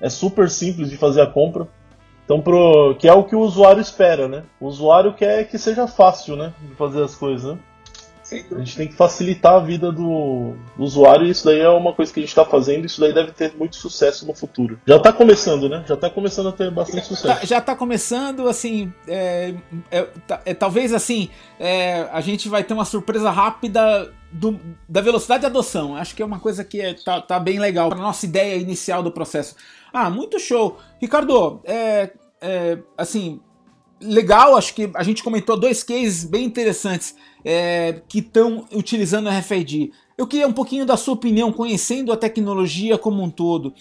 É 0.01 0.09
super 0.09 0.51
simples 0.51 0.91
de 0.91 0.97
fazer 0.97 1.21
a 1.21 1.27
compra. 1.27 1.69
Então, 2.25 2.41
pro, 2.41 2.97
que 2.99 3.09
é 3.09 3.13
o 3.13 3.25
que 3.25 3.37
o 3.37 3.41
usuário 3.41 3.81
espera, 3.81 4.27
né? 4.27 4.43
O 4.61 4.67
usuário 4.67 5.15
quer 5.15 5.49
que 5.49 5.59
seja 5.59 5.87
fácil, 5.87 6.35
né? 6.37 6.53
De 6.61 6.75
fazer 6.75 7.03
as 7.03 7.15
coisas, 7.15 7.53
né? 7.53 7.59
A 8.33 8.59
gente 8.59 8.77
tem 8.77 8.89
que 8.89 8.95
facilitar 8.95 9.55
a 9.55 9.61
vida 9.61 9.93
do, 9.93 10.55
do 10.77 10.83
usuário 10.83 11.27
e 11.27 11.31
isso 11.31 11.45
daí 11.45 11.61
é 11.61 11.69
uma 11.69 11.93
coisa 11.93 12.13
que 12.13 12.19
a 12.19 12.23
gente 12.23 12.31
está 12.31 12.45
fazendo 12.45 12.83
e 12.83 12.87
isso 12.87 13.01
daí 13.01 13.13
deve 13.13 13.31
ter 13.31 13.55
muito 13.57 13.77
sucesso 13.77 14.27
no 14.27 14.35
futuro. 14.35 14.81
Já 14.87 14.97
está 14.97 15.13
começando, 15.13 15.69
né? 15.69 15.85
Já 15.87 15.95
está 15.95 16.11
começando 16.11 16.49
a 16.49 16.53
ter 16.53 16.71
bastante 16.71 17.07
sucesso. 17.07 17.41
Tá, 17.41 17.47
já 17.47 17.59
está 17.59 17.77
começando, 17.77 18.49
assim, 18.49 18.93
é, 19.07 19.55
é, 19.91 20.09
é, 20.45 20.55
talvez 20.55 20.93
assim, 20.93 21.29
é, 21.59 22.09
a 22.13 22.21
gente 22.21 22.49
vai 22.49 22.65
ter 22.65 22.75
uma 22.75 22.85
surpresa 22.85 23.31
rápida 23.31 24.13
do, 24.33 24.59
da 24.89 25.01
velocidade 25.01 25.43
de 25.43 25.47
adoção. 25.47 25.97
Acho 25.97 26.15
que 26.15 26.23
é 26.23 26.27
uma 26.27 26.41
coisa 26.41 26.65
que 26.65 26.81
é, 26.81 26.95
tá, 26.95 27.21
tá 27.21 27.39
bem 27.39 27.59
legal 27.59 27.89
para 27.89 27.99
nossa 27.99 28.27
ideia 28.27 28.57
inicial 28.57 29.03
do 29.03 29.13
processo. 29.13 29.55
Ah, 29.93 30.11
muito 30.11 30.39
show. 30.41 30.79
Ricardo, 31.01 31.61
é, 31.65 32.11
é, 32.41 32.79
assim, 32.99 33.41
legal, 34.01 34.57
acho 34.57 34.75
que 34.75 34.91
a 34.95 35.03
gente 35.03 35.23
comentou 35.23 35.59
dois 35.59 35.83
cases 35.83 36.25
bem 36.25 36.45
interessantes 36.45 37.15
é, 37.45 38.03
que 38.09 38.19
estão 38.19 38.67
utilizando 38.73 39.27
o 39.27 39.31
RFID. 39.31 39.93
Eu 40.17 40.27
queria 40.27 40.49
um 40.49 40.53
pouquinho 40.53 40.87
da 40.87 40.97
sua 40.97 41.15
opinião, 41.15 41.53
conhecendo 41.53 42.13
a 42.13 42.17
tecnologia 42.17 42.99
como 42.99 43.23
um 43.23 43.31
todo. 43.31 43.75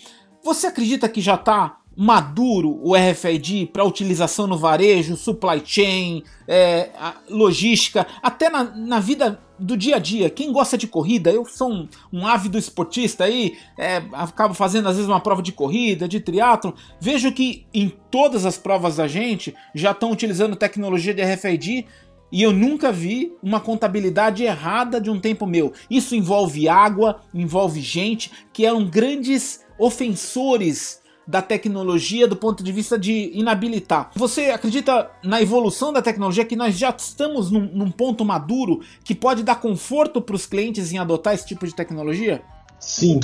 Você 0.44 0.68
acredita 0.68 1.10
que 1.10 1.22
já 1.22 1.36
está 1.36 1.80
maduro 1.98 2.80
o 2.84 2.94
RFID 2.94 3.68
para 3.68 3.84
utilização 3.84 4.48
no 4.48 4.58
varejo, 4.58 5.16
supply 5.16 5.62
chain, 5.64 6.24
é, 6.48 6.90
logística, 7.30 8.06
até 8.22 8.50
na, 8.50 8.64
na, 8.64 9.00
vida 9.00 9.40
do 9.60 9.78
dia 9.78 9.96
a 9.96 10.00
dia. 10.00 10.30
Quem 10.30 10.52
gosta 10.52 10.78
de 10.78 10.88
corrida, 10.88 11.32
eu 11.32 11.46
sou 11.46 11.72
um, 11.72 11.88
um 12.12 12.28
ávido 12.28 12.58
esportista 12.58 13.24
aí, 13.24 13.58
é, 13.78 14.04
acabo 14.14 14.54
fazendo 14.54 14.88
às 14.88 14.96
vezes 14.96 15.10
uma 15.10 15.20
prova 15.20 15.42
de 15.42 15.52
corrida, 15.52 16.08
de 16.08 16.20
triatlon, 16.20 16.72
vejo 17.00 17.32
que 17.32 17.66
em 17.74 17.90
todas 18.10 18.46
as 18.46 18.58
provas 18.58 18.98
da 18.98 19.08
gente 19.08 19.54
já 19.74 19.92
estão 19.92 20.12
utilizando 20.12 20.56
tecnologia 20.56 21.14
de 21.14 21.22
RFID 21.24 21.86
e 22.32 22.42
eu 22.42 22.52
nunca 22.52 22.92
vi 22.92 23.34
uma 23.42 23.60
contabilidade 23.60 24.44
errada 24.44 25.00
de 25.00 25.10
um 25.10 25.20
tempo 25.20 25.46
meu. 25.46 25.72
Isso 25.90 26.16
envolve 26.16 26.68
água, 26.68 27.22
envolve 27.34 27.80
gente 27.82 28.32
que 28.52 28.66
eram 28.66 28.86
grandes 28.86 29.64
ofensores 29.78 31.02
da 31.28 31.42
tecnologia 31.42 32.28
do 32.28 32.36
ponto 32.36 32.64
de 32.64 32.72
vista 32.72 32.98
de 32.98 33.32
inabilitar. 33.34 34.12
Você 34.16 34.46
acredita 34.46 35.10
na 35.24 35.42
evolução 35.42 35.92
da 35.92 36.02
tecnologia 36.02 36.46
que 36.46 36.56
nós 36.56 36.78
já 36.78 36.94
estamos 36.96 37.50
num, 37.52 37.70
num 37.74 37.92
ponto 37.92 38.24
maduro 38.24 38.82
que 39.04 39.16
pode 39.16 39.44
dar 39.44 39.56
conforto 39.56 40.22
para 40.22 40.36
os 40.36 40.46
clientes 40.46 40.92
em 40.94 40.98
adotar 40.98 41.34
esse 41.34 41.48
tipo 41.48 41.66
de 41.66 41.74
tecnologia? 41.74 42.42
Sim, 42.80 43.20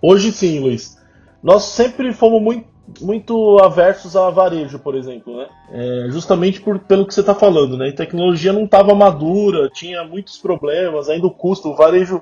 hoje 0.00 0.32
sim, 0.32 0.60
Luiz. 0.60 0.98
Nós 1.42 1.64
sempre 1.64 2.12
fomos 2.12 2.40
muito 2.40 2.72
muito 3.00 3.58
aversos 3.60 4.16
a 4.16 4.28
varejo, 4.30 4.78
por 4.78 4.94
exemplo, 4.94 5.36
né? 5.36 5.46
É, 5.70 6.10
justamente 6.10 6.60
por, 6.60 6.80
pelo 6.80 7.06
que 7.06 7.14
você 7.14 7.20
está 7.20 7.34
falando, 7.34 7.76
né? 7.76 7.88
A 7.88 7.94
tecnologia 7.94 8.52
não 8.52 8.64
estava 8.64 8.94
madura, 8.94 9.70
tinha 9.70 10.04
muitos 10.04 10.36
problemas, 10.38 11.08
ainda 11.08 11.26
o 11.26 11.30
custo. 11.30 11.70
O 11.70 11.76
varejo 11.76 12.20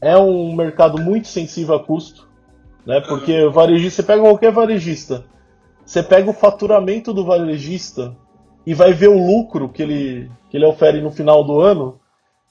é 0.00 0.16
um 0.16 0.54
mercado 0.54 1.00
muito 1.00 1.28
sensível 1.28 1.74
a 1.74 1.84
custo, 1.84 2.27
né? 2.88 3.02
Porque 3.02 3.44
o 3.44 3.52
varejista, 3.52 4.00
você 4.00 4.06
pega 4.06 4.22
qualquer 4.22 4.50
varejista, 4.50 5.26
você 5.84 6.02
pega 6.02 6.30
o 6.30 6.32
faturamento 6.32 7.12
do 7.12 7.22
varejista 7.22 8.16
e 8.66 8.72
vai 8.72 8.94
ver 8.94 9.08
o 9.08 9.26
lucro 9.26 9.68
que 9.68 9.82
ele, 9.82 10.30
que 10.48 10.56
ele 10.56 10.64
ofere 10.64 11.02
no 11.02 11.10
final 11.10 11.44
do 11.44 11.60
ano, 11.60 12.00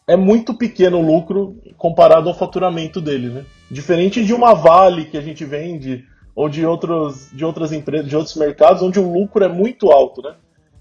é 0.08 0.16
muito 0.16 0.54
pequeno 0.54 1.00
o 1.00 1.06
lucro 1.06 1.60
comparado 1.76 2.30
ao 2.30 2.36
faturamento 2.36 3.02
dele, 3.02 3.30
né? 3.30 3.46
Diferente 3.70 4.24
de 4.24 4.32
uma 4.32 4.54
Vale 4.54 5.06
que 5.06 5.18
a 5.18 5.22
gente 5.22 5.44
vende 5.44 6.06
ou 6.36 6.48
de 6.48 6.64
outros 6.64 7.30
de 7.34 7.44
outras 7.44 7.74
empresas, 7.74 8.08
de 8.08 8.16
outros 8.16 8.36
mercados 8.36 8.84
onde 8.84 9.00
o 9.00 9.12
lucro 9.12 9.44
é 9.44 9.50
muito 9.50 9.92
alto, 9.92 10.22
né? 10.22 10.36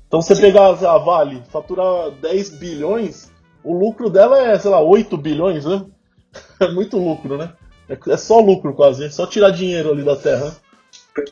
Então 0.06 0.20
você 0.20 0.36
pegar 0.36 0.68
a 0.68 0.98
Vale, 0.98 1.42
faturar 1.48 2.10
10 2.10 2.58
bilhões, 2.58 3.32
o 3.64 3.76
lucro 3.76 4.10
dela 4.10 4.38
é, 4.38 4.58
sei 4.58 4.70
lá, 4.70 4.80
8 4.80 5.16
bilhões, 5.16 5.64
né? 5.64 5.82
É 6.60 6.70
muito 6.70 6.98
lucro, 6.98 7.38
né? 7.38 7.52
É, 7.88 7.99
é 8.11 8.16
só 8.16 8.40
lucro 8.40 8.75
quase, 8.75 9.05
é 9.05 9.11
só 9.11 9.26
tirar 9.26 9.50
dinheiro 9.50 9.93
ali 9.93 10.02
da 10.02 10.16
terra. 10.16 10.57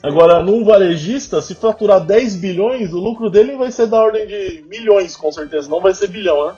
Agora, 0.03 0.43
num 0.43 0.65
varejista, 0.65 1.43
se 1.43 1.55
faturar 1.55 2.05
10 2.05 2.37
bilhões, 2.37 2.93
o 2.93 2.99
lucro 2.99 3.29
dele 3.29 3.57
vai 3.57 3.71
ser 3.71 3.87
da 3.87 4.01
ordem 4.01 4.27
de 4.27 4.65
milhões, 4.69 5.17
com 5.17 5.31
certeza, 5.31 5.69
não 5.69 5.81
vai 5.81 5.95
ser 5.95 6.09
bilhão, 6.09 6.47
né? 6.47 6.57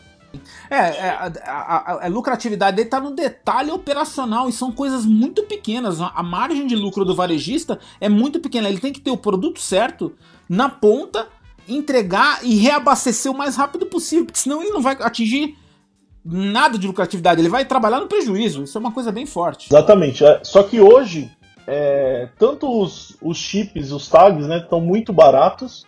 É, 0.71 0.77
é 0.77 1.09
a, 1.11 1.33
a, 1.47 2.07
a, 2.07 2.09
lucratividade 2.09 2.77
dele 2.77 2.89
está 2.89 3.01
no 3.01 3.13
detalhe 3.13 3.71
operacional 3.71 4.49
e 4.49 4.53
são 4.53 4.71
coisas 4.71 5.07
muito 5.07 5.45
pequenas. 5.45 5.99
A 6.01 6.23
margem 6.23 6.67
de 6.67 6.77
lucro 6.77 7.05
do 7.05 7.15
varejista 7.15 7.79
é 8.01 8.09
muito 8.09 8.39
pequena. 8.39 8.69
Ele 8.69 8.81
tem 8.81 8.93
que 8.93 9.01
ter 9.01 9.11
o 9.11 9.17
produto 9.17 9.61
certo 9.61 10.13
na 10.49 10.69
ponta, 10.69 11.29
entregar 11.67 12.45
e 12.45 12.57
reabastecer 12.57 13.33
o 13.33 13.37
mais 13.37 13.57
rápido 13.57 13.87
possível, 13.87 14.27
porque 14.27 14.39
senão 14.39 14.63
ele 14.63 14.73
não 14.73 14.83
vai 14.83 14.97
atingir 15.01 15.57
nada 16.27 16.77
de 16.77 16.87
lucratividade. 16.87 17.41
Ele 17.41 17.49
vai 17.49 17.65
trabalhar 17.65 18.01
no 18.01 18.09
prejuízo. 18.09 18.65
Isso 18.65 18.77
é 18.77 18.81
uma 18.81 18.93
coisa 18.93 19.13
bem 19.13 19.25
forte. 19.25 19.69
Exatamente. 19.71 20.25
É, 20.25 20.41
só 20.43 20.63
que 20.63 20.81
hoje, 20.81 21.31
é, 21.67 22.29
tanto 22.39 22.69
os, 22.69 23.17
os 23.23 23.39
chips, 23.39 23.93
os 23.93 24.09
tags, 24.09 24.47
né, 24.47 24.59
estão 24.59 24.81
muito 24.81 25.13
baratos, 25.13 25.87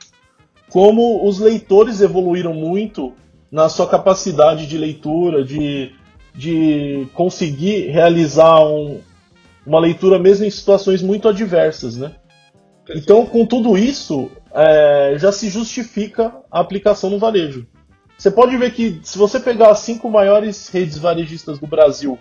como 0.71 1.26
os 1.26 1.38
leitores 1.40 2.00
evoluíram 2.00 2.54
muito 2.54 3.12
na 3.50 3.68
sua 3.68 3.88
capacidade 3.88 4.66
de 4.66 4.76
leitura, 4.76 5.42
de, 5.42 5.92
de 6.35 7.09
conseguir 7.14 7.88
realizar 7.88 8.62
um, 8.62 9.00
uma 9.66 9.80
leitura 9.80 10.18
mesmo 10.18 10.45
em 10.45 10.50
situações 10.50 11.02
muito 11.02 11.28
adversas, 11.28 11.97
né? 11.97 12.14
Então, 12.95 13.26
com 13.26 13.45
tudo 13.45 13.76
isso, 13.76 14.30
é, 14.54 15.14
já 15.18 15.30
se 15.30 15.50
justifica 15.50 16.35
a 16.50 16.61
aplicação 16.61 17.11
no 17.11 17.18
varejo. 17.18 17.66
Você 18.19 18.33
pode 18.33 18.57
ver 18.57 18.75
que 18.75 19.01
se 19.05 19.17
você 19.17 19.39
pegar 19.39 19.71
as 19.71 19.79
cinco 19.79 20.11
maiores 20.11 20.69
redes 20.69 20.99
varejistas 20.99 21.61
do 21.61 21.69
Brasil, 21.69 22.19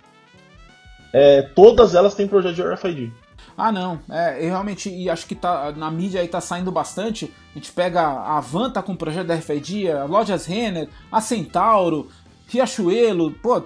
é, 1.11 1.41
todas 1.41 1.95
elas 1.95 2.13
têm 2.13 2.27
projeto 2.27 2.53
de 2.53 2.61
RFID. 2.61 3.11
Ah, 3.57 3.71
não. 3.71 3.99
É, 4.07 4.37
eu 4.45 4.49
realmente 4.49 4.87
e 4.87 5.09
acho 5.09 5.25
que 5.25 5.33
tá, 5.33 5.73
na 5.75 5.89
mídia 5.89 6.21
aí 6.21 6.27
tá 6.27 6.39
saindo 6.39 6.71
bastante. 6.71 7.33
A 7.51 7.57
gente 7.57 7.71
pega 7.71 8.01
a 8.03 8.39
Van 8.39 8.69
tá 8.69 8.83
com 8.83 8.95
projeto 8.95 9.25
da 9.25 9.33
RFID, 9.33 9.89
a 9.89 10.03
Lojas 10.05 10.45
Renner, 10.45 10.87
a 11.11 11.19
Centauro, 11.19 12.07
Riachuelo, 12.47 13.31
pô, 13.31 13.63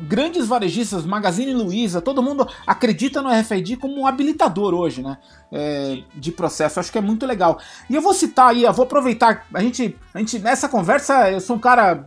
grandes 0.00 0.46
varejistas, 0.46 1.04
Magazine 1.04 1.52
Luiza, 1.52 2.00
todo 2.00 2.22
mundo 2.22 2.46
acredita 2.66 3.20
no 3.20 3.30
RFID 3.30 3.76
como 3.76 4.00
um 4.00 4.06
habilitador 4.06 4.74
hoje, 4.74 5.02
né? 5.02 5.18
É, 5.50 6.02
de 6.14 6.32
processo. 6.32 6.80
acho 6.80 6.90
que 6.90 6.98
é 6.98 7.02
muito 7.02 7.26
legal. 7.26 7.58
E 7.88 7.94
eu 7.94 8.02
vou 8.02 8.14
citar 8.14 8.48
aí, 8.48 8.64
eu 8.64 8.72
vou 8.72 8.84
aproveitar. 8.84 9.46
A 9.52 9.60
gente, 9.60 9.96
a 10.14 10.18
gente, 10.18 10.38
nessa 10.38 10.68
conversa, 10.68 11.30
eu 11.30 11.40
sou 11.40 11.56
um 11.56 11.60
cara 11.60 12.06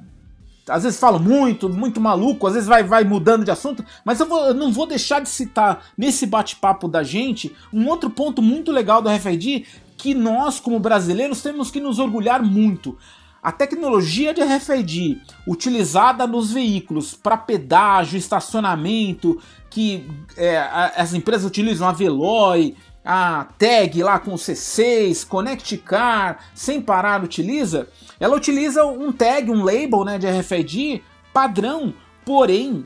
às 0.67 0.83
vezes 0.83 0.99
falo 0.99 1.19
muito, 1.19 1.69
muito 1.69 2.01
maluco, 2.01 2.47
às 2.47 2.53
vezes 2.53 2.67
vai, 2.67 2.83
vai 2.83 3.03
mudando 3.03 3.45
de 3.45 3.51
assunto, 3.51 3.85
mas 4.03 4.19
eu, 4.19 4.25
vou, 4.25 4.45
eu 4.47 4.53
não 4.53 4.71
vou 4.71 4.87
deixar 4.87 5.21
de 5.21 5.29
citar 5.29 5.85
nesse 5.95 6.25
bate-papo 6.25 6.87
da 6.87 7.03
gente 7.03 7.55
um 7.71 7.87
outro 7.87 8.09
ponto 8.09 8.41
muito 8.41 8.71
legal 8.71 9.01
do 9.01 9.09
RFID 9.09 9.65
que 9.97 10.13
nós, 10.13 10.59
como 10.59 10.79
brasileiros, 10.79 11.41
temos 11.41 11.71
que 11.71 11.79
nos 11.79 11.99
orgulhar 11.99 12.43
muito. 12.43 12.97
A 13.45 13.51
tecnologia 13.51 14.33
de 14.33 14.41
RFID 14.41 15.21
utilizada 15.45 16.25
nos 16.25 16.51
veículos 16.51 17.13
para 17.13 17.37
pedágio, 17.37 18.17
estacionamento, 18.17 19.39
que 19.69 20.03
é, 20.35 20.57
as 20.95 21.13
empresas 21.13 21.45
utilizam 21.45 21.87
a 21.87 21.91
Veloy, 21.91 22.75
a 23.05 23.45
tag 23.59 24.01
lá 24.01 24.17
com 24.17 24.33
C6, 24.33 25.27
Connect 25.27 25.77
Car, 25.77 26.39
sem 26.55 26.81
parar 26.81 27.23
utiliza, 27.23 27.87
ela 28.19 28.35
utiliza 28.35 28.83
um 28.83 29.11
tag, 29.11 29.51
um 29.51 29.63
label 29.63 30.03
né, 30.03 30.17
de 30.17 30.25
RFID 30.25 31.03
padrão, 31.31 31.93
porém 32.25 32.83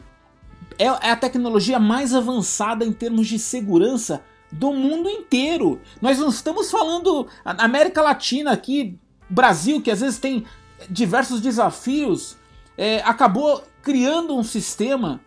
é, 0.77 0.87
é 0.87 1.11
a 1.11 1.15
tecnologia 1.15 1.79
mais 1.79 2.13
avançada 2.13 2.83
em 2.83 2.91
termos 2.91 3.29
de 3.29 3.39
segurança 3.39 4.21
do 4.51 4.73
mundo 4.73 5.09
inteiro. 5.09 5.79
Nós 6.01 6.19
não 6.19 6.27
estamos 6.27 6.69
falando 6.69 7.27
América 7.45 8.01
Latina 8.01 8.51
aqui, 8.51 8.99
Brasil, 9.29 9.81
que 9.81 9.91
às 9.91 10.01
vezes 10.01 10.19
tem 10.19 10.45
diversos 10.89 11.41
desafios, 11.41 12.37
é, 12.77 13.01
acabou 13.01 13.63
criando 13.81 14.35
um 14.35 14.43
sistema 14.43 15.19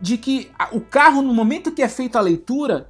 de 0.00 0.18
que 0.18 0.50
o 0.72 0.80
carro, 0.80 1.22
no 1.22 1.32
momento 1.32 1.70
que 1.70 1.82
é 1.82 1.88
feita 1.88 2.18
a 2.18 2.22
leitura, 2.22 2.88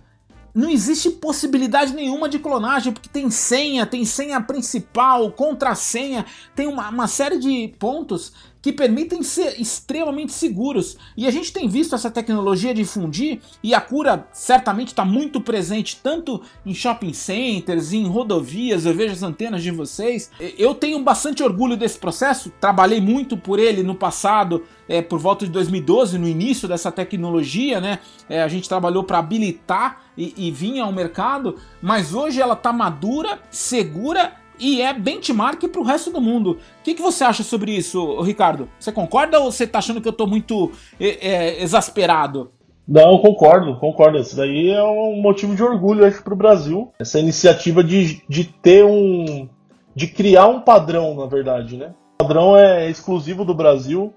não 0.55 0.69
existe 0.69 1.11
possibilidade 1.11 1.95
nenhuma 1.95 2.29
de 2.29 2.39
clonagem, 2.39 2.93
porque 2.93 3.09
tem 3.09 3.31
senha, 3.31 3.87
tem 3.87 4.05
senha 4.05 4.41
principal, 4.41 5.31
contrassenha, 5.33 6.27
tem 6.55 6.67
uma, 6.67 6.89
uma 6.89 7.07
série 7.07 7.39
de 7.39 7.69
pontos 7.79 8.33
que 8.63 8.73
permitem 8.73 9.25
ser 9.25 9.61
extremamente 9.61 10.33
seguros. 10.33 10.97
E 11.17 11.27
a 11.27 11.31
gente 11.33 11.53
tem 11.53 11.69
visto 11.69 11.97
essa 11.97 12.11
tecnologia 12.11 12.73
difundir 12.73 13.41
e 13.61 13.75
a 13.75 13.81
cura 13.81 14.29
certamente 14.33 14.89
está 14.89 15.05
muito 15.05 15.41
presente 15.41 15.99
tanto 16.01 16.41
em 16.65 16.73
shopping 16.73 17.13
centers, 17.13 17.93
em 17.93 18.07
rodovias. 18.07 18.87
Eu 18.87 18.95
vejo 18.95 19.13
as 19.13 19.23
antenas 19.25 19.65
de 19.65 19.73
vocês. 19.73 20.31
Eu 20.57 20.77
tenho 20.77 21.03
bastante 21.03 21.43
orgulho 21.43 21.77
desse 21.77 21.99
processo, 21.99 22.53
trabalhei 22.61 23.01
muito 23.01 23.37
por 23.37 23.59
ele 23.59 23.83
no 23.83 23.97
passado, 23.97 24.63
é, 24.89 25.03
por 25.03 25.19
volta 25.19 25.45
de 25.45 25.51
2012, 25.51 26.17
no 26.17 26.29
início 26.29 26.69
dessa 26.69 26.93
tecnologia, 26.93 27.81
né? 27.81 27.99
É, 28.29 28.43
a 28.43 28.49
gente 28.49 28.69
trabalhou 28.69 29.03
para 29.03 29.19
habilitar 29.19 30.03
e, 30.17 30.35
e 30.37 30.51
vinha 30.51 30.85
ao 30.85 30.93
mercado, 30.93 31.57
mas 31.81 32.15
hoje 32.15 32.41
ela 32.41 32.55
está 32.55 32.73
madura, 32.73 33.41
segura 33.51 34.35
e 34.63 34.81
é 34.81 34.95
benchmark 34.95 35.61
para 35.69 35.81
o 35.81 35.85
resto 35.85 36.11
do 36.13 36.21
mundo. 36.21 36.53
O 36.53 36.83
que, 36.85 36.95
que, 36.95 37.03
você 37.03 37.25
acha 37.25 37.43
sobre 37.43 37.73
isso, 37.73 38.21
Ricardo? 38.23 38.69
Você 38.79 38.93
concorda 38.93 39.41
ou 39.41 39.51
você 39.51 39.65
está 39.65 39.81
achando 39.81 40.01
que 40.01 40.07
eu 40.07 40.13
estou 40.13 40.29
muito 40.29 40.71
é, 41.01 41.29
é, 41.29 41.63
exasperado? 41.63 42.53
Não, 42.87 43.19
concordo, 43.19 43.77
concordo. 43.81 44.19
Isso 44.19 44.37
daí 44.37 44.71
é 44.71 44.83
um 44.83 45.21
motivo 45.21 45.57
de 45.57 45.63
orgulho, 45.65 46.09
para 46.23 46.33
o 46.33 46.37
Brasil. 46.37 46.93
Essa 47.01 47.19
iniciativa 47.19 47.83
de, 47.83 48.23
de 48.29 48.45
ter 48.45 48.85
um. 48.85 49.49
de 49.97 50.07
criar 50.07 50.47
um 50.47 50.61
padrão, 50.61 51.17
na 51.17 51.27
verdade, 51.27 51.77
né? 51.77 51.93
O 52.21 52.25
padrão 52.25 52.57
é 52.57 52.89
exclusivo 52.89 53.45
do 53.45 53.55
Brasil. 53.55 54.15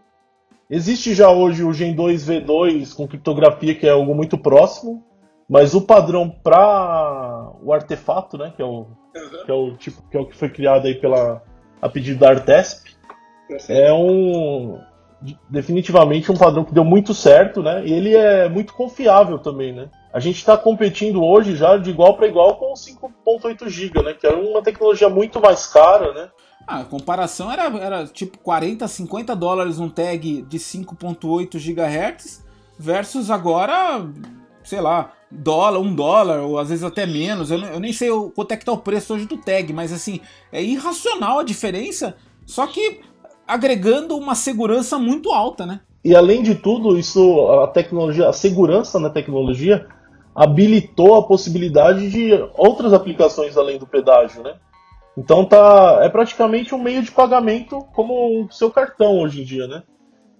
Existe 0.69 1.15
já 1.15 1.29
hoje 1.29 1.63
o 1.63 1.73
Gen 1.73 1.95
2 1.95 2.27
V2 2.27 2.95
com 2.95 3.07
criptografia, 3.07 3.73
que 3.73 3.87
é 3.87 3.91
algo 3.91 4.13
muito 4.13 4.37
próximo, 4.37 5.03
mas 5.49 5.73
o 5.73 5.81
padrão 5.81 6.29
para 6.29 7.51
o 7.63 7.71
artefato, 7.71 8.35
né, 8.35 8.51
que 8.55 8.63
é 8.63 8.65
o 8.65 8.87
uhum. 9.15 9.45
que 9.45 9.51
é 9.51 9.53
o 9.53 9.71
tipo 9.75 10.01
que 10.09 10.17
é 10.17 10.19
o 10.19 10.25
que 10.25 10.35
foi 10.35 10.49
criado 10.49 10.85
aí 10.85 10.95
pela 10.95 11.41
a 11.81 11.89
pedido 11.89 12.19
da 12.19 12.29
Artesp, 12.29 12.95
é 13.69 13.93
um 13.93 14.79
definitivamente 15.49 16.31
um 16.31 16.37
padrão 16.37 16.63
que 16.63 16.73
deu 16.73 16.83
muito 16.83 17.13
certo, 17.13 17.63
né? 17.63 17.85
E 17.85 17.93
ele 17.93 18.15
é 18.15 18.49
muito 18.49 18.73
confiável 18.73 19.39
também, 19.39 19.73
né? 19.73 19.89
A 20.13 20.19
gente 20.19 20.37
está 20.37 20.57
competindo 20.57 21.23
hoje 21.23 21.55
já 21.55 21.77
de 21.77 21.89
igual 21.89 22.15
para 22.15 22.27
igual 22.27 22.55
com 22.57 22.71
o 22.71 22.75
5.8 22.75 23.67
GB, 23.67 24.01
né? 24.01 24.13
Que 24.13 24.27
é 24.27 24.31
uma 24.31 24.61
tecnologia 24.61 25.09
muito 25.09 25.39
mais 25.41 25.67
cara, 25.67 26.13
né? 26.13 26.29
Ah, 26.67 26.79
a 26.79 26.85
comparação 26.85 27.51
era, 27.51 27.65
era 27.77 28.07
tipo 28.07 28.37
40, 28.39 28.87
50 28.87 29.35
dólares 29.35 29.79
um 29.79 29.89
tag 29.89 30.41
de 30.41 30.57
5.8 30.57 31.59
GHz 31.59 32.43
versus 32.77 33.29
agora, 33.29 34.05
sei 34.63 34.81
lá, 34.81 35.11
dólar, 35.31 35.79
um 35.79 35.93
dólar, 35.93 36.41
ou 36.41 36.57
às 36.57 36.69
vezes 36.69 36.83
até 36.83 37.05
menos. 37.05 37.51
Eu, 37.51 37.59
eu 37.59 37.79
nem 37.79 37.93
sei 37.93 38.09
o, 38.09 38.29
quanto 38.29 38.51
é 38.51 38.57
que 38.57 38.65
tá 38.65 38.71
o 38.71 38.77
preço 38.77 39.13
hoje 39.13 39.25
do 39.25 39.37
tag, 39.37 39.71
mas 39.73 39.91
assim, 39.91 40.19
é 40.51 40.63
irracional 40.63 41.39
a 41.39 41.43
diferença, 41.43 42.15
só 42.45 42.67
que 42.67 43.01
agregando 43.47 44.17
uma 44.17 44.35
segurança 44.35 44.97
muito 44.97 45.31
alta, 45.31 45.65
né? 45.65 45.81
E 46.03 46.15
além 46.15 46.43
de 46.43 46.55
tudo, 46.55 46.97
isso, 46.97 47.47
a 47.63 47.67
tecnologia, 47.67 48.29
a 48.29 48.33
segurança 48.33 48.99
na 48.99 49.09
tecnologia 49.09 49.87
habilitou 50.35 51.15
a 51.15 51.23
possibilidade 51.23 52.09
de 52.09 52.31
outras 52.57 52.93
aplicações 52.93 53.57
além 53.57 53.79
do 53.79 53.87
pedágio, 53.87 54.43
né? 54.43 54.55
Então 55.17 55.45
tá, 55.45 55.99
é 56.01 56.09
praticamente 56.09 56.75
um 56.75 56.81
meio 56.81 57.01
de 57.01 57.11
pagamento 57.11 57.79
como 57.93 58.43
o 58.43 58.51
seu 58.51 58.69
cartão 58.69 59.19
hoje 59.19 59.41
em 59.41 59.45
dia, 59.45 59.67
né? 59.67 59.83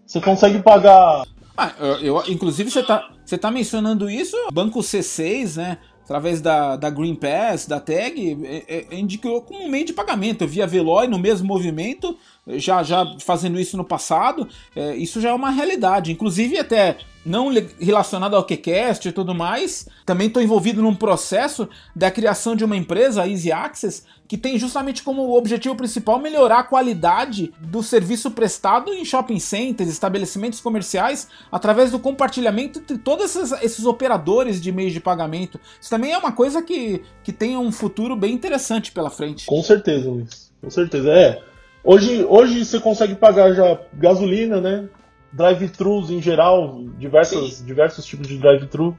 Você 0.05 0.19
consegue 0.19 0.61
pagar 0.61 1.23
ah, 1.57 1.73
eu, 1.79 2.17
eu, 2.17 2.23
inclusive, 2.27 2.69
você 2.69 2.83
tá, 2.83 3.09
você 3.23 3.37
tá 3.37 3.49
mencionando 3.49 4.09
isso, 4.09 4.35
Banco 4.51 4.79
C6, 4.79 5.57
né? 5.57 5.77
Através 6.03 6.39
da, 6.39 6.75
da 6.75 6.89
Green 6.89 7.15
Pass, 7.15 7.65
da 7.65 7.79
Tag, 7.79 8.37
é, 8.43 8.85
é, 8.91 8.95
indicou 8.95 9.41
como 9.41 9.63
um 9.63 9.69
meio 9.69 9.85
de 9.85 9.93
pagamento. 9.93 10.43
Eu 10.43 10.47
via 10.47 10.67
Veloy 10.67 11.07
no 11.07 11.17
mesmo 11.17 11.47
movimento, 11.47 12.15
já, 12.47 12.84
já 12.84 13.05
fazendo 13.19 13.60
isso 13.60 13.75
no 13.75 13.84
passado, 13.84 14.47
é, 14.75 14.95
isso 14.95 15.19
já 15.19 15.29
é 15.29 15.34
uma 15.34 15.49
realidade. 15.49 16.12
Inclusive, 16.12 16.60
até 16.60 16.97
não 17.25 17.51
relacionado 17.79 18.36
ao 18.36 18.45
QCast 18.45 19.10
e 19.10 19.12
tudo 19.12 19.34
mais, 19.34 19.88
também 20.05 20.27
estou 20.27 20.43
envolvido 20.43 20.81
num 20.81 20.93
processo 20.93 21.67
da 21.95 22.12
criação 22.12 22.55
de 22.55 22.63
uma 22.63 22.77
empresa, 22.77 23.23
a 23.23 23.27
Easy 23.27 23.51
Access, 23.51 24.03
que 24.27 24.38
tem 24.38 24.60
justamente 24.60 25.01
como 25.01 25.36
objetivo 25.36 25.75
principal 25.75 26.19
melhorar 26.19 26.60
a 26.60 26.63
qualidade 26.63 27.51
do 27.60 27.81
serviço 27.81 28.29
prestado 28.29 28.93
em 28.93 29.03
shopping 29.03 29.39
centers, 29.39 29.89
estabelecimentos 29.89 30.62
comerciais, 30.62 31.27
através 31.51 31.89
do 31.89 31.99
compartilhamento 31.99 32.79
entre 32.79 32.99
todos 32.99 33.36
esses, 33.36 33.51
esses 33.63 33.86
operadores 33.86 34.62
de 34.62 34.71
meios 34.71 34.93
de 34.93 34.99
pagamento. 34.99 35.60
Isso 35.81 35.89
também 35.89 36.12
é 36.12 36.17
uma 36.17 36.31
coisa 36.31 36.62
que, 36.62 37.01
que 37.23 37.34
tem 37.34 37.58
um 37.58 37.71
futuro 37.71 38.15
bem 38.15 38.34
interessante 38.34 38.91
pela 38.91 39.10
frente. 39.10 39.47
Com 39.47 39.63
certeza, 39.63 40.10
Luiz. 40.10 40.51
Com 40.62 40.69
certeza. 40.69 41.12
É. 41.12 41.54
Hoje, 41.85 42.25
hoje 42.25 42.65
você 42.65 42.79
consegue 42.79 43.13
pagar 43.13 43.53
já 43.53 43.79
gasolina, 43.93 44.59
né? 44.59 44.89
drive-thrus 45.31 46.09
em 46.09 46.21
geral, 46.21 46.81
diversos, 46.97 47.63
diversos 47.63 48.05
tipos 48.05 48.27
de 48.27 48.37
drive-thru. 48.37 48.97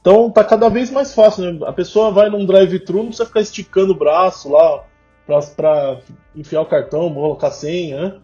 Então 0.00 0.30
tá 0.30 0.44
cada 0.44 0.68
vez 0.68 0.90
mais 0.90 1.14
fácil, 1.14 1.52
né? 1.52 1.66
A 1.66 1.72
pessoa 1.72 2.10
vai 2.10 2.28
num 2.28 2.44
drive-thru, 2.44 2.98
não 2.98 3.06
precisa 3.06 3.26
ficar 3.26 3.40
esticando 3.40 3.92
o 3.92 3.98
braço 3.98 4.50
lá 4.50 4.84
pra, 5.26 5.40
pra 5.40 6.00
enfiar 6.34 6.62
o 6.62 6.66
cartão, 6.66 7.12
colocar 7.12 7.50
senha, 7.50 8.02
né? 8.02 8.14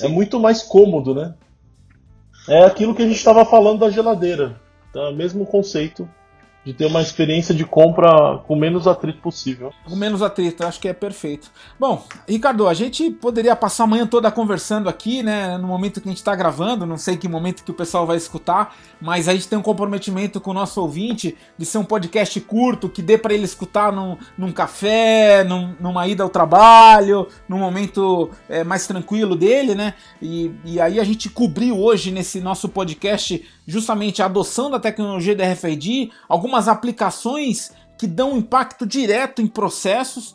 É 0.00 0.08
muito 0.08 0.40
mais 0.40 0.62
cômodo, 0.62 1.14
né? 1.14 1.34
É 2.48 2.64
aquilo 2.64 2.94
que 2.94 3.02
a 3.02 3.06
gente 3.06 3.16
estava 3.16 3.44
falando 3.44 3.80
da 3.80 3.90
geladeira. 3.90 4.58
Tá? 4.92 5.12
Mesmo 5.12 5.46
conceito 5.46 6.08
de 6.70 6.74
ter 6.74 6.86
uma 6.86 7.02
experiência 7.02 7.52
de 7.52 7.64
compra 7.64 8.38
com 8.46 8.54
menos 8.54 8.86
atrito 8.86 9.20
possível. 9.20 9.72
Com 9.84 9.96
menos 9.96 10.22
atrito, 10.22 10.64
acho 10.64 10.78
que 10.78 10.86
é 10.86 10.92
perfeito. 10.92 11.50
Bom, 11.78 12.06
Ricardo, 12.28 12.68
a 12.68 12.74
gente 12.74 13.10
poderia 13.10 13.56
passar 13.56 13.84
a 13.84 13.86
manhã 13.88 14.06
toda 14.06 14.30
conversando 14.30 14.88
aqui, 14.88 15.20
né? 15.20 15.58
No 15.58 15.66
momento 15.66 16.00
que 16.00 16.08
a 16.08 16.12
gente 16.12 16.18
está 16.18 16.34
gravando, 16.34 16.86
não 16.86 16.96
sei 16.96 17.16
que 17.16 17.28
momento 17.28 17.64
que 17.64 17.72
o 17.72 17.74
pessoal 17.74 18.06
vai 18.06 18.16
escutar, 18.16 18.76
mas 19.00 19.28
a 19.28 19.32
gente 19.32 19.48
tem 19.48 19.58
um 19.58 19.62
comprometimento 19.62 20.40
com 20.40 20.52
o 20.52 20.54
nosso 20.54 20.80
ouvinte 20.80 21.36
de 21.58 21.66
ser 21.66 21.78
um 21.78 21.84
podcast 21.84 22.40
curto, 22.42 22.88
que 22.88 23.02
dê 23.02 23.18
para 23.18 23.34
ele 23.34 23.44
escutar 23.44 23.92
num, 23.92 24.16
num 24.38 24.52
café, 24.52 25.42
num, 25.42 25.74
numa 25.80 26.06
ida 26.06 26.22
ao 26.22 26.30
trabalho, 26.30 27.26
num 27.48 27.58
momento 27.58 28.30
é, 28.48 28.62
mais 28.62 28.86
tranquilo 28.86 29.34
dele, 29.34 29.74
né? 29.74 29.94
E, 30.22 30.52
e 30.64 30.80
aí 30.80 31.00
a 31.00 31.04
gente 31.04 31.28
cobriu 31.28 31.80
hoje 31.80 32.12
nesse 32.12 32.40
nosso 32.40 32.68
podcast 32.68 33.44
justamente 33.70 34.20
a 34.20 34.26
adoção 34.26 34.70
da 34.70 34.80
tecnologia 34.80 35.34
da 35.36 35.44
RFID, 35.44 36.10
algumas 36.28 36.68
aplicações 36.68 37.72
que 37.96 38.06
dão 38.06 38.36
impacto 38.36 38.86
direto 38.86 39.40
em 39.40 39.46
processos. 39.46 40.34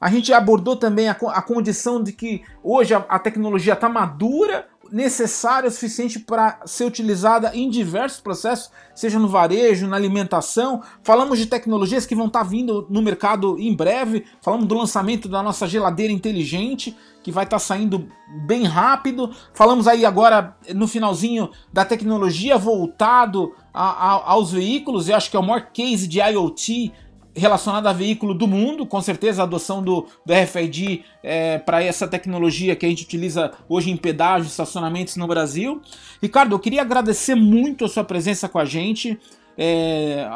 A 0.00 0.10
gente 0.10 0.32
abordou 0.32 0.76
também 0.76 1.08
a, 1.08 1.12
a 1.12 1.42
condição 1.42 2.02
de 2.02 2.12
que 2.12 2.42
hoje 2.62 2.94
a, 2.94 2.98
a 3.08 3.18
tecnologia 3.18 3.72
está 3.72 3.88
madura, 3.88 4.68
necessária 4.92 5.68
o 5.68 5.72
suficiente 5.72 6.18
para 6.18 6.60
ser 6.64 6.84
utilizada 6.84 7.50
em 7.54 7.68
diversos 7.68 8.20
processos, 8.20 8.70
seja 8.94 9.18
no 9.18 9.28
varejo, 9.28 9.86
na 9.86 9.96
alimentação. 9.96 10.82
Falamos 11.02 11.38
de 11.38 11.46
tecnologias 11.46 12.06
que 12.06 12.14
vão 12.14 12.26
estar 12.26 12.40
tá 12.40 12.44
vindo 12.44 12.86
no 12.88 13.02
mercado 13.02 13.58
em 13.58 13.74
breve. 13.74 14.24
Falamos 14.40 14.66
do 14.66 14.76
lançamento 14.76 15.28
da 15.28 15.42
nossa 15.42 15.66
geladeira 15.66 16.12
inteligente, 16.12 16.96
que 17.26 17.32
vai 17.32 17.42
estar 17.42 17.56
tá 17.56 17.58
saindo 17.58 18.06
bem 18.46 18.62
rápido. 18.62 19.34
Falamos 19.52 19.88
aí 19.88 20.06
agora 20.06 20.56
no 20.72 20.86
finalzinho 20.86 21.50
da 21.72 21.84
tecnologia 21.84 22.56
voltado 22.56 23.52
a, 23.74 23.82
a, 23.82 24.30
aos 24.30 24.52
veículos. 24.52 25.08
Eu 25.08 25.16
acho 25.16 25.28
que 25.28 25.36
é 25.36 25.40
o 25.40 25.42
maior 25.42 25.72
case 25.72 26.06
de 26.06 26.20
IoT 26.20 26.92
relacionado 27.34 27.88
a 27.88 27.92
veículo 27.92 28.32
do 28.32 28.46
mundo, 28.46 28.86
com 28.86 29.02
certeza 29.02 29.42
a 29.42 29.44
adoção 29.44 29.82
do, 29.82 30.06
do 30.24 30.32
RFID 30.32 31.04
é, 31.20 31.58
para 31.58 31.82
essa 31.82 32.06
tecnologia 32.06 32.76
que 32.76 32.86
a 32.86 32.88
gente 32.88 33.02
utiliza 33.02 33.50
hoje 33.68 33.90
em 33.90 33.96
pedágios, 33.96 34.52
estacionamentos 34.52 35.16
no 35.16 35.26
Brasil. 35.26 35.82
Ricardo, 36.22 36.54
eu 36.54 36.60
queria 36.60 36.82
agradecer 36.82 37.34
muito 37.34 37.84
a 37.84 37.88
sua 37.88 38.04
presença 38.04 38.48
com 38.48 38.60
a 38.60 38.64
gente. 38.64 39.18
É, 39.58 40.28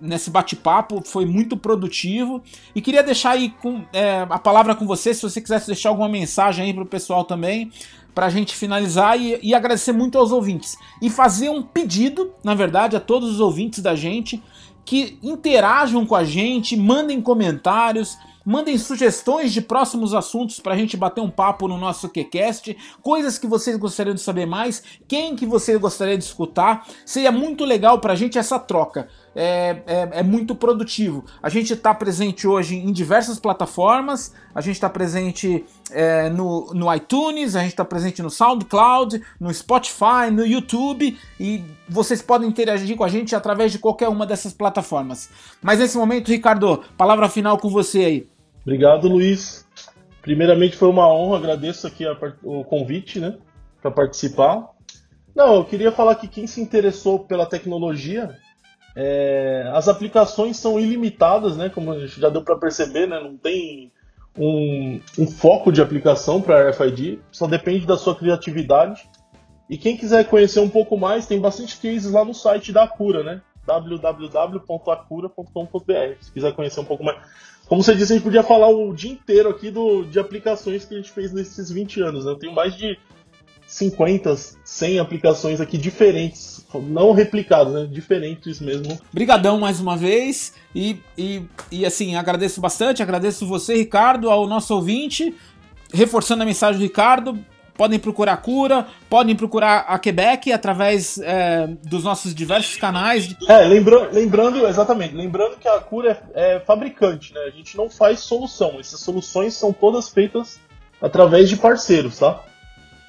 nesse 0.00 0.30
bate-papo 0.30 1.02
foi 1.04 1.26
muito 1.26 1.56
produtivo. 1.56 2.42
E 2.74 2.80
queria 2.80 3.02
deixar 3.02 3.32
aí 3.32 3.50
com, 3.50 3.84
é, 3.92 4.26
a 4.28 4.38
palavra 4.38 4.74
com 4.74 4.86
você 4.86 5.12
se 5.12 5.22
você 5.22 5.40
quisesse 5.40 5.66
deixar 5.66 5.90
alguma 5.90 6.08
mensagem 6.08 6.64
aí 6.64 6.74
para 6.74 6.82
o 6.82 6.86
pessoal 6.86 7.24
também 7.24 7.70
para 8.14 8.26
a 8.26 8.30
gente 8.30 8.54
finalizar 8.54 9.18
e, 9.18 9.38
e, 9.42 9.54
agradecer 9.54 9.92
muito 9.92 10.18
aos 10.18 10.32
ouvintes. 10.32 10.76
E 11.00 11.08
fazer 11.08 11.48
um 11.48 11.62
pedido, 11.62 12.32
na 12.44 12.54
verdade, 12.54 12.94
a 12.94 13.00
todos 13.00 13.30
os 13.30 13.40
ouvintes 13.40 13.80
da 13.80 13.94
gente 13.94 14.42
que 14.84 15.18
interajam 15.22 16.04
com 16.04 16.14
a 16.14 16.24
gente, 16.24 16.76
mandem 16.76 17.20
comentários, 17.20 18.18
mandem 18.44 18.76
sugestões 18.78 19.52
de 19.52 19.60
próximos 19.60 20.14
assuntos 20.14 20.60
para 20.60 20.74
a 20.74 20.76
gente 20.76 20.96
bater 20.96 21.20
um 21.20 21.30
papo 21.30 21.68
no 21.68 21.78
nosso 21.78 22.08
QCast, 22.08 22.76
coisas 23.02 23.38
que 23.38 23.46
vocês 23.46 23.76
gostariam 23.76 24.14
de 24.14 24.20
saber 24.20 24.46
mais, 24.46 24.82
quem 25.06 25.34
que 25.36 25.46
você 25.46 25.76
gostaria 25.78 26.16
de 26.16 26.24
escutar. 26.24 26.86
Seria 27.04 27.32
muito 27.32 27.64
legal 27.64 28.00
para 28.00 28.12
a 28.12 28.16
gente 28.16 28.38
essa 28.38 28.58
troca 28.58 29.08
é, 29.34 29.82
é, 29.86 30.08
é 30.20 30.22
muito 30.22 30.54
produtivo. 30.54 31.24
A 31.42 31.48
gente 31.48 31.72
está 31.72 31.94
presente 31.94 32.46
hoje 32.46 32.76
em 32.76 32.92
diversas 32.92 33.38
plataformas, 33.38 34.34
a 34.54 34.60
gente 34.60 34.74
está 34.74 34.88
presente 34.88 35.64
é, 35.90 36.28
no, 36.28 36.72
no 36.74 36.94
iTunes, 36.94 37.56
a 37.56 37.60
gente 37.60 37.70
está 37.70 37.84
presente 37.84 38.22
no 38.22 38.30
SoundCloud, 38.30 39.22
no 39.40 39.52
Spotify, 39.52 40.30
no 40.30 40.46
YouTube 40.46 41.16
e 41.40 41.64
vocês 41.88 42.20
podem 42.20 42.48
interagir 42.48 42.96
com 42.96 43.04
a 43.04 43.08
gente 43.08 43.34
através 43.34 43.72
de 43.72 43.78
qualquer 43.78 44.08
uma 44.08 44.26
dessas 44.26 44.52
plataformas. 44.52 45.30
Mas 45.62 45.78
nesse 45.78 45.96
momento, 45.96 46.28
Ricardo, 46.28 46.82
palavra 46.96 47.28
final 47.28 47.58
com 47.58 47.68
você 47.68 48.04
aí. 48.04 48.28
Obrigado, 48.62 49.08
Luiz. 49.08 49.66
Primeiramente 50.20 50.76
foi 50.76 50.88
uma 50.88 51.08
honra, 51.12 51.38
agradeço 51.38 51.86
aqui 51.86 52.06
a, 52.06 52.16
o 52.44 52.62
convite, 52.64 53.18
né, 53.18 53.36
para 53.80 53.90
participar. 53.90 54.70
Não, 55.34 55.54
eu 55.56 55.64
queria 55.64 55.90
falar 55.90 56.14
que 56.14 56.28
quem 56.28 56.46
se 56.46 56.60
interessou 56.60 57.18
pela 57.18 57.46
tecnologia 57.46 58.36
é, 58.94 59.70
as 59.72 59.88
aplicações 59.88 60.56
são 60.56 60.78
ilimitadas, 60.78 61.56
né? 61.56 61.68
Como 61.68 62.06
já 62.06 62.28
deu 62.28 62.42
para 62.42 62.58
perceber, 62.58 63.06
né? 63.06 63.20
Não 63.20 63.36
tem 63.36 63.90
um, 64.38 65.00
um 65.18 65.26
foco 65.26 65.72
de 65.72 65.80
aplicação 65.80 66.40
para 66.40 66.70
RFID, 66.70 67.20
só 67.30 67.46
depende 67.46 67.86
da 67.86 67.96
sua 67.96 68.14
criatividade. 68.14 69.08
E 69.68 69.78
quem 69.78 69.96
quiser 69.96 70.24
conhecer 70.24 70.60
um 70.60 70.68
pouco 70.68 70.98
mais, 70.98 71.26
tem 71.26 71.40
bastante 71.40 71.78
cases 71.78 72.12
lá 72.12 72.24
no 72.24 72.34
site 72.34 72.72
da 72.72 72.84
Acura, 72.84 73.22
né? 73.22 73.40
www.acura.com.br. 73.66 76.16
Se 76.20 76.32
quiser 76.32 76.52
conhecer 76.52 76.80
um 76.80 76.84
pouco 76.84 77.04
mais. 77.04 77.18
Como 77.66 77.82
você 77.82 77.94
disse, 77.94 78.12
a 78.12 78.16
gente 78.16 78.24
podia 78.24 78.42
falar 78.42 78.68
o 78.68 78.92
dia 78.92 79.12
inteiro 79.12 79.48
aqui 79.48 79.70
do, 79.70 80.04
de 80.04 80.18
aplicações 80.18 80.84
que 80.84 80.94
a 80.94 80.96
gente 80.98 81.10
fez 81.10 81.32
nesses 81.32 81.70
20 81.70 82.02
anos. 82.02 82.24
Né? 82.24 82.32
Eu 82.32 82.38
tenho 82.38 82.52
mais 82.52 82.76
de 82.76 82.98
50, 83.66 84.36
100 84.36 84.98
aplicações 84.98 85.60
aqui 85.60 85.78
diferentes, 85.78 86.61
não 86.80 87.12
replicadas, 87.12 87.72
né? 87.72 87.88
Diferentes 87.90 88.60
mesmo. 88.60 89.00
Brigadão 89.12 89.58
mais 89.58 89.80
uma 89.80 89.96
vez 89.96 90.54
e, 90.74 91.00
e, 91.16 91.42
e 91.70 91.86
assim, 91.86 92.16
agradeço 92.16 92.60
bastante, 92.60 93.02
agradeço 93.02 93.46
você, 93.46 93.74
Ricardo, 93.74 94.30
ao 94.30 94.46
nosso 94.46 94.74
ouvinte, 94.74 95.34
reforçando 95.92 96.42
a 96.42 96.46
mensagem 96.46 96.78
do 96.78 96.82
Ricardo, 96.82 97.38
podem 97.74 97.98
procurar 97.98 98.34
a 98.34 98.36
Cura, 98.36 98.86
podem 99.08 99.34
procurar 99.34 99.80
a 99.88 99.98
Quebec 99.98 100.52
através 100.52 101.18
é, 101.18 101.68
dos 101.84 102.04
nossos 102.04 102.34
diversos 102.34 102.76
canais. 102.76 103.34
É, 103.48 103.58
lembra 103.64 104.10
lembrando, 104.10 104.66
exatamente, 104.66 105.14
lembrando 105.14 105.56
que 105.56 105.68
a 105.68 105.78
Cura 105.80 106.22
é, 106.34 106.56
é, 106.56 106.60
fabricante, 106.60 107.32
né? 107.34 107.40
A 107.46 107.50
gente 107.50 107.76
não 107.76 107.90
faz 107.90 108.20
solução, 108.20 108.76
essas 108.78 109.00
soluções 109.00 109.54
são 109.54 109.72
todas 109.72 110.08
feitas 110.08 110.60
através 111.00 111.48
de 111.48 111.56
parceiros, 111.56 112.18
tá? 112.18 112.40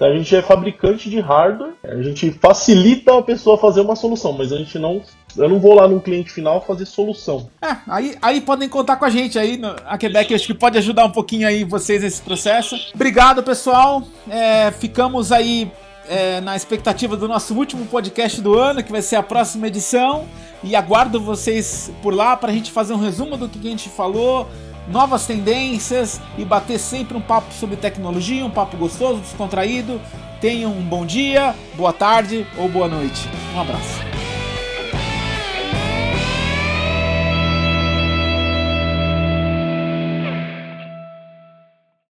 A 0.04 0.16
gente 0.16 0.36
é 0.36 0.42
fabricante 0.42 1.10
de 1.10 1.20
hardware, 1.20 1.74
a 1.84 2.02
gente 2.02 2.32
facilita 2.32 3.18
a 3.18 3.22
pessoa 3.22 3.58
fazer 3.58 3.82
uma 3.82 3.96
solução, 3.96 4.34
mas 4.34 4.52
a 4.52 4.58
gente 4.58 4.78
não. 4.78 5.02
Eu 5.36 5.50
não 5.50 5.60
vou 5.60 5.74
lá 5.74 5.88
no 5.88 6.00
cliente 6.00 6.32
final 6.32 6.62
fazer 6.62 6.86
solução. 6.86 7.50
É, 7.62 7.76
aí, 7.88 8.16
aí 8.22 8.42
podem 8.42 8.70
contar 8.70 8.98
com 8.98 9.06
a 9.06 9.10
gente 9.10 9.40
aí. 9.40 9.58
No, 9.58 9.76
a 9.86 9.98
Quebec 9.98 10.34
acho 10.34 10.46
que 10.46 10.54
pode 10.54 10.78
ajudar 10.78 11.06
um 11.06 11.12
pouquinho 11.12 11.48
aí 11.48 11.64
vocês 11.64 12.04
nesse 12.04 12.22
processo. 12.22 12.76
Obrigado, 12.94 13.42
pessoal. 13.42 14.04
É, 14.30 14.72
ficamos 14.72 15.32
aí 15.32 15.72
é, 16.08 16.42
na 16.42 16.56
expectativa 16.56 17.16
do 17.16 17.28
nosso 17.28 17.56
último 17.56 17.86
podcast 17.86 18.42
do 18.42 18.58
ano, 18.58 18.84
que 18.84 18.92
vai 18.92 19.02
ser 19.02 19.16
a 19.16 19.24
próxima 19.24 19.68
edição. 19.68 20.28
E 20.64 20.76
aguardo 20.76 21.20
vocês 21.20 21.92
por 22.02 22.14
lá 22.14 22.38
para 22.38 22.52
a 22.52 22.54
gente 22.54 22.72
fazer 22.72 22.94
um 22.94 23.00
resumo 23.00 23.36
do 23.36 23.50
que 23.50 23.68
a 23.68 23.70
gente 23.70 23.90
falou, 23.90 24.48
novas 24.88 25.26
tendências 25.26 26.20
e 26.38 26.46
bater 26.46 26.80
sempre 26.80 27.18
um 27.18 27.22
papo 27.22 27.54
sobre 27.54 27.76
tecnologia, 27.76 28.46
um 28.46 28.50
papo 28.50 28.78
gostoso, 28.78 29.20
descontraído. 29.22 30.00
Tenham 30.42 30.72
um 30.72 30.84
bom 30.84 31.06
dia, 31.06 31.56
boa 31.76 31.94
tarde 31.94 32.46
ou 32.58 32.68
boa 32.68 32.88
noite. 32.88 33.30
Um 33.56 33.62
abraço. 33.62 34.23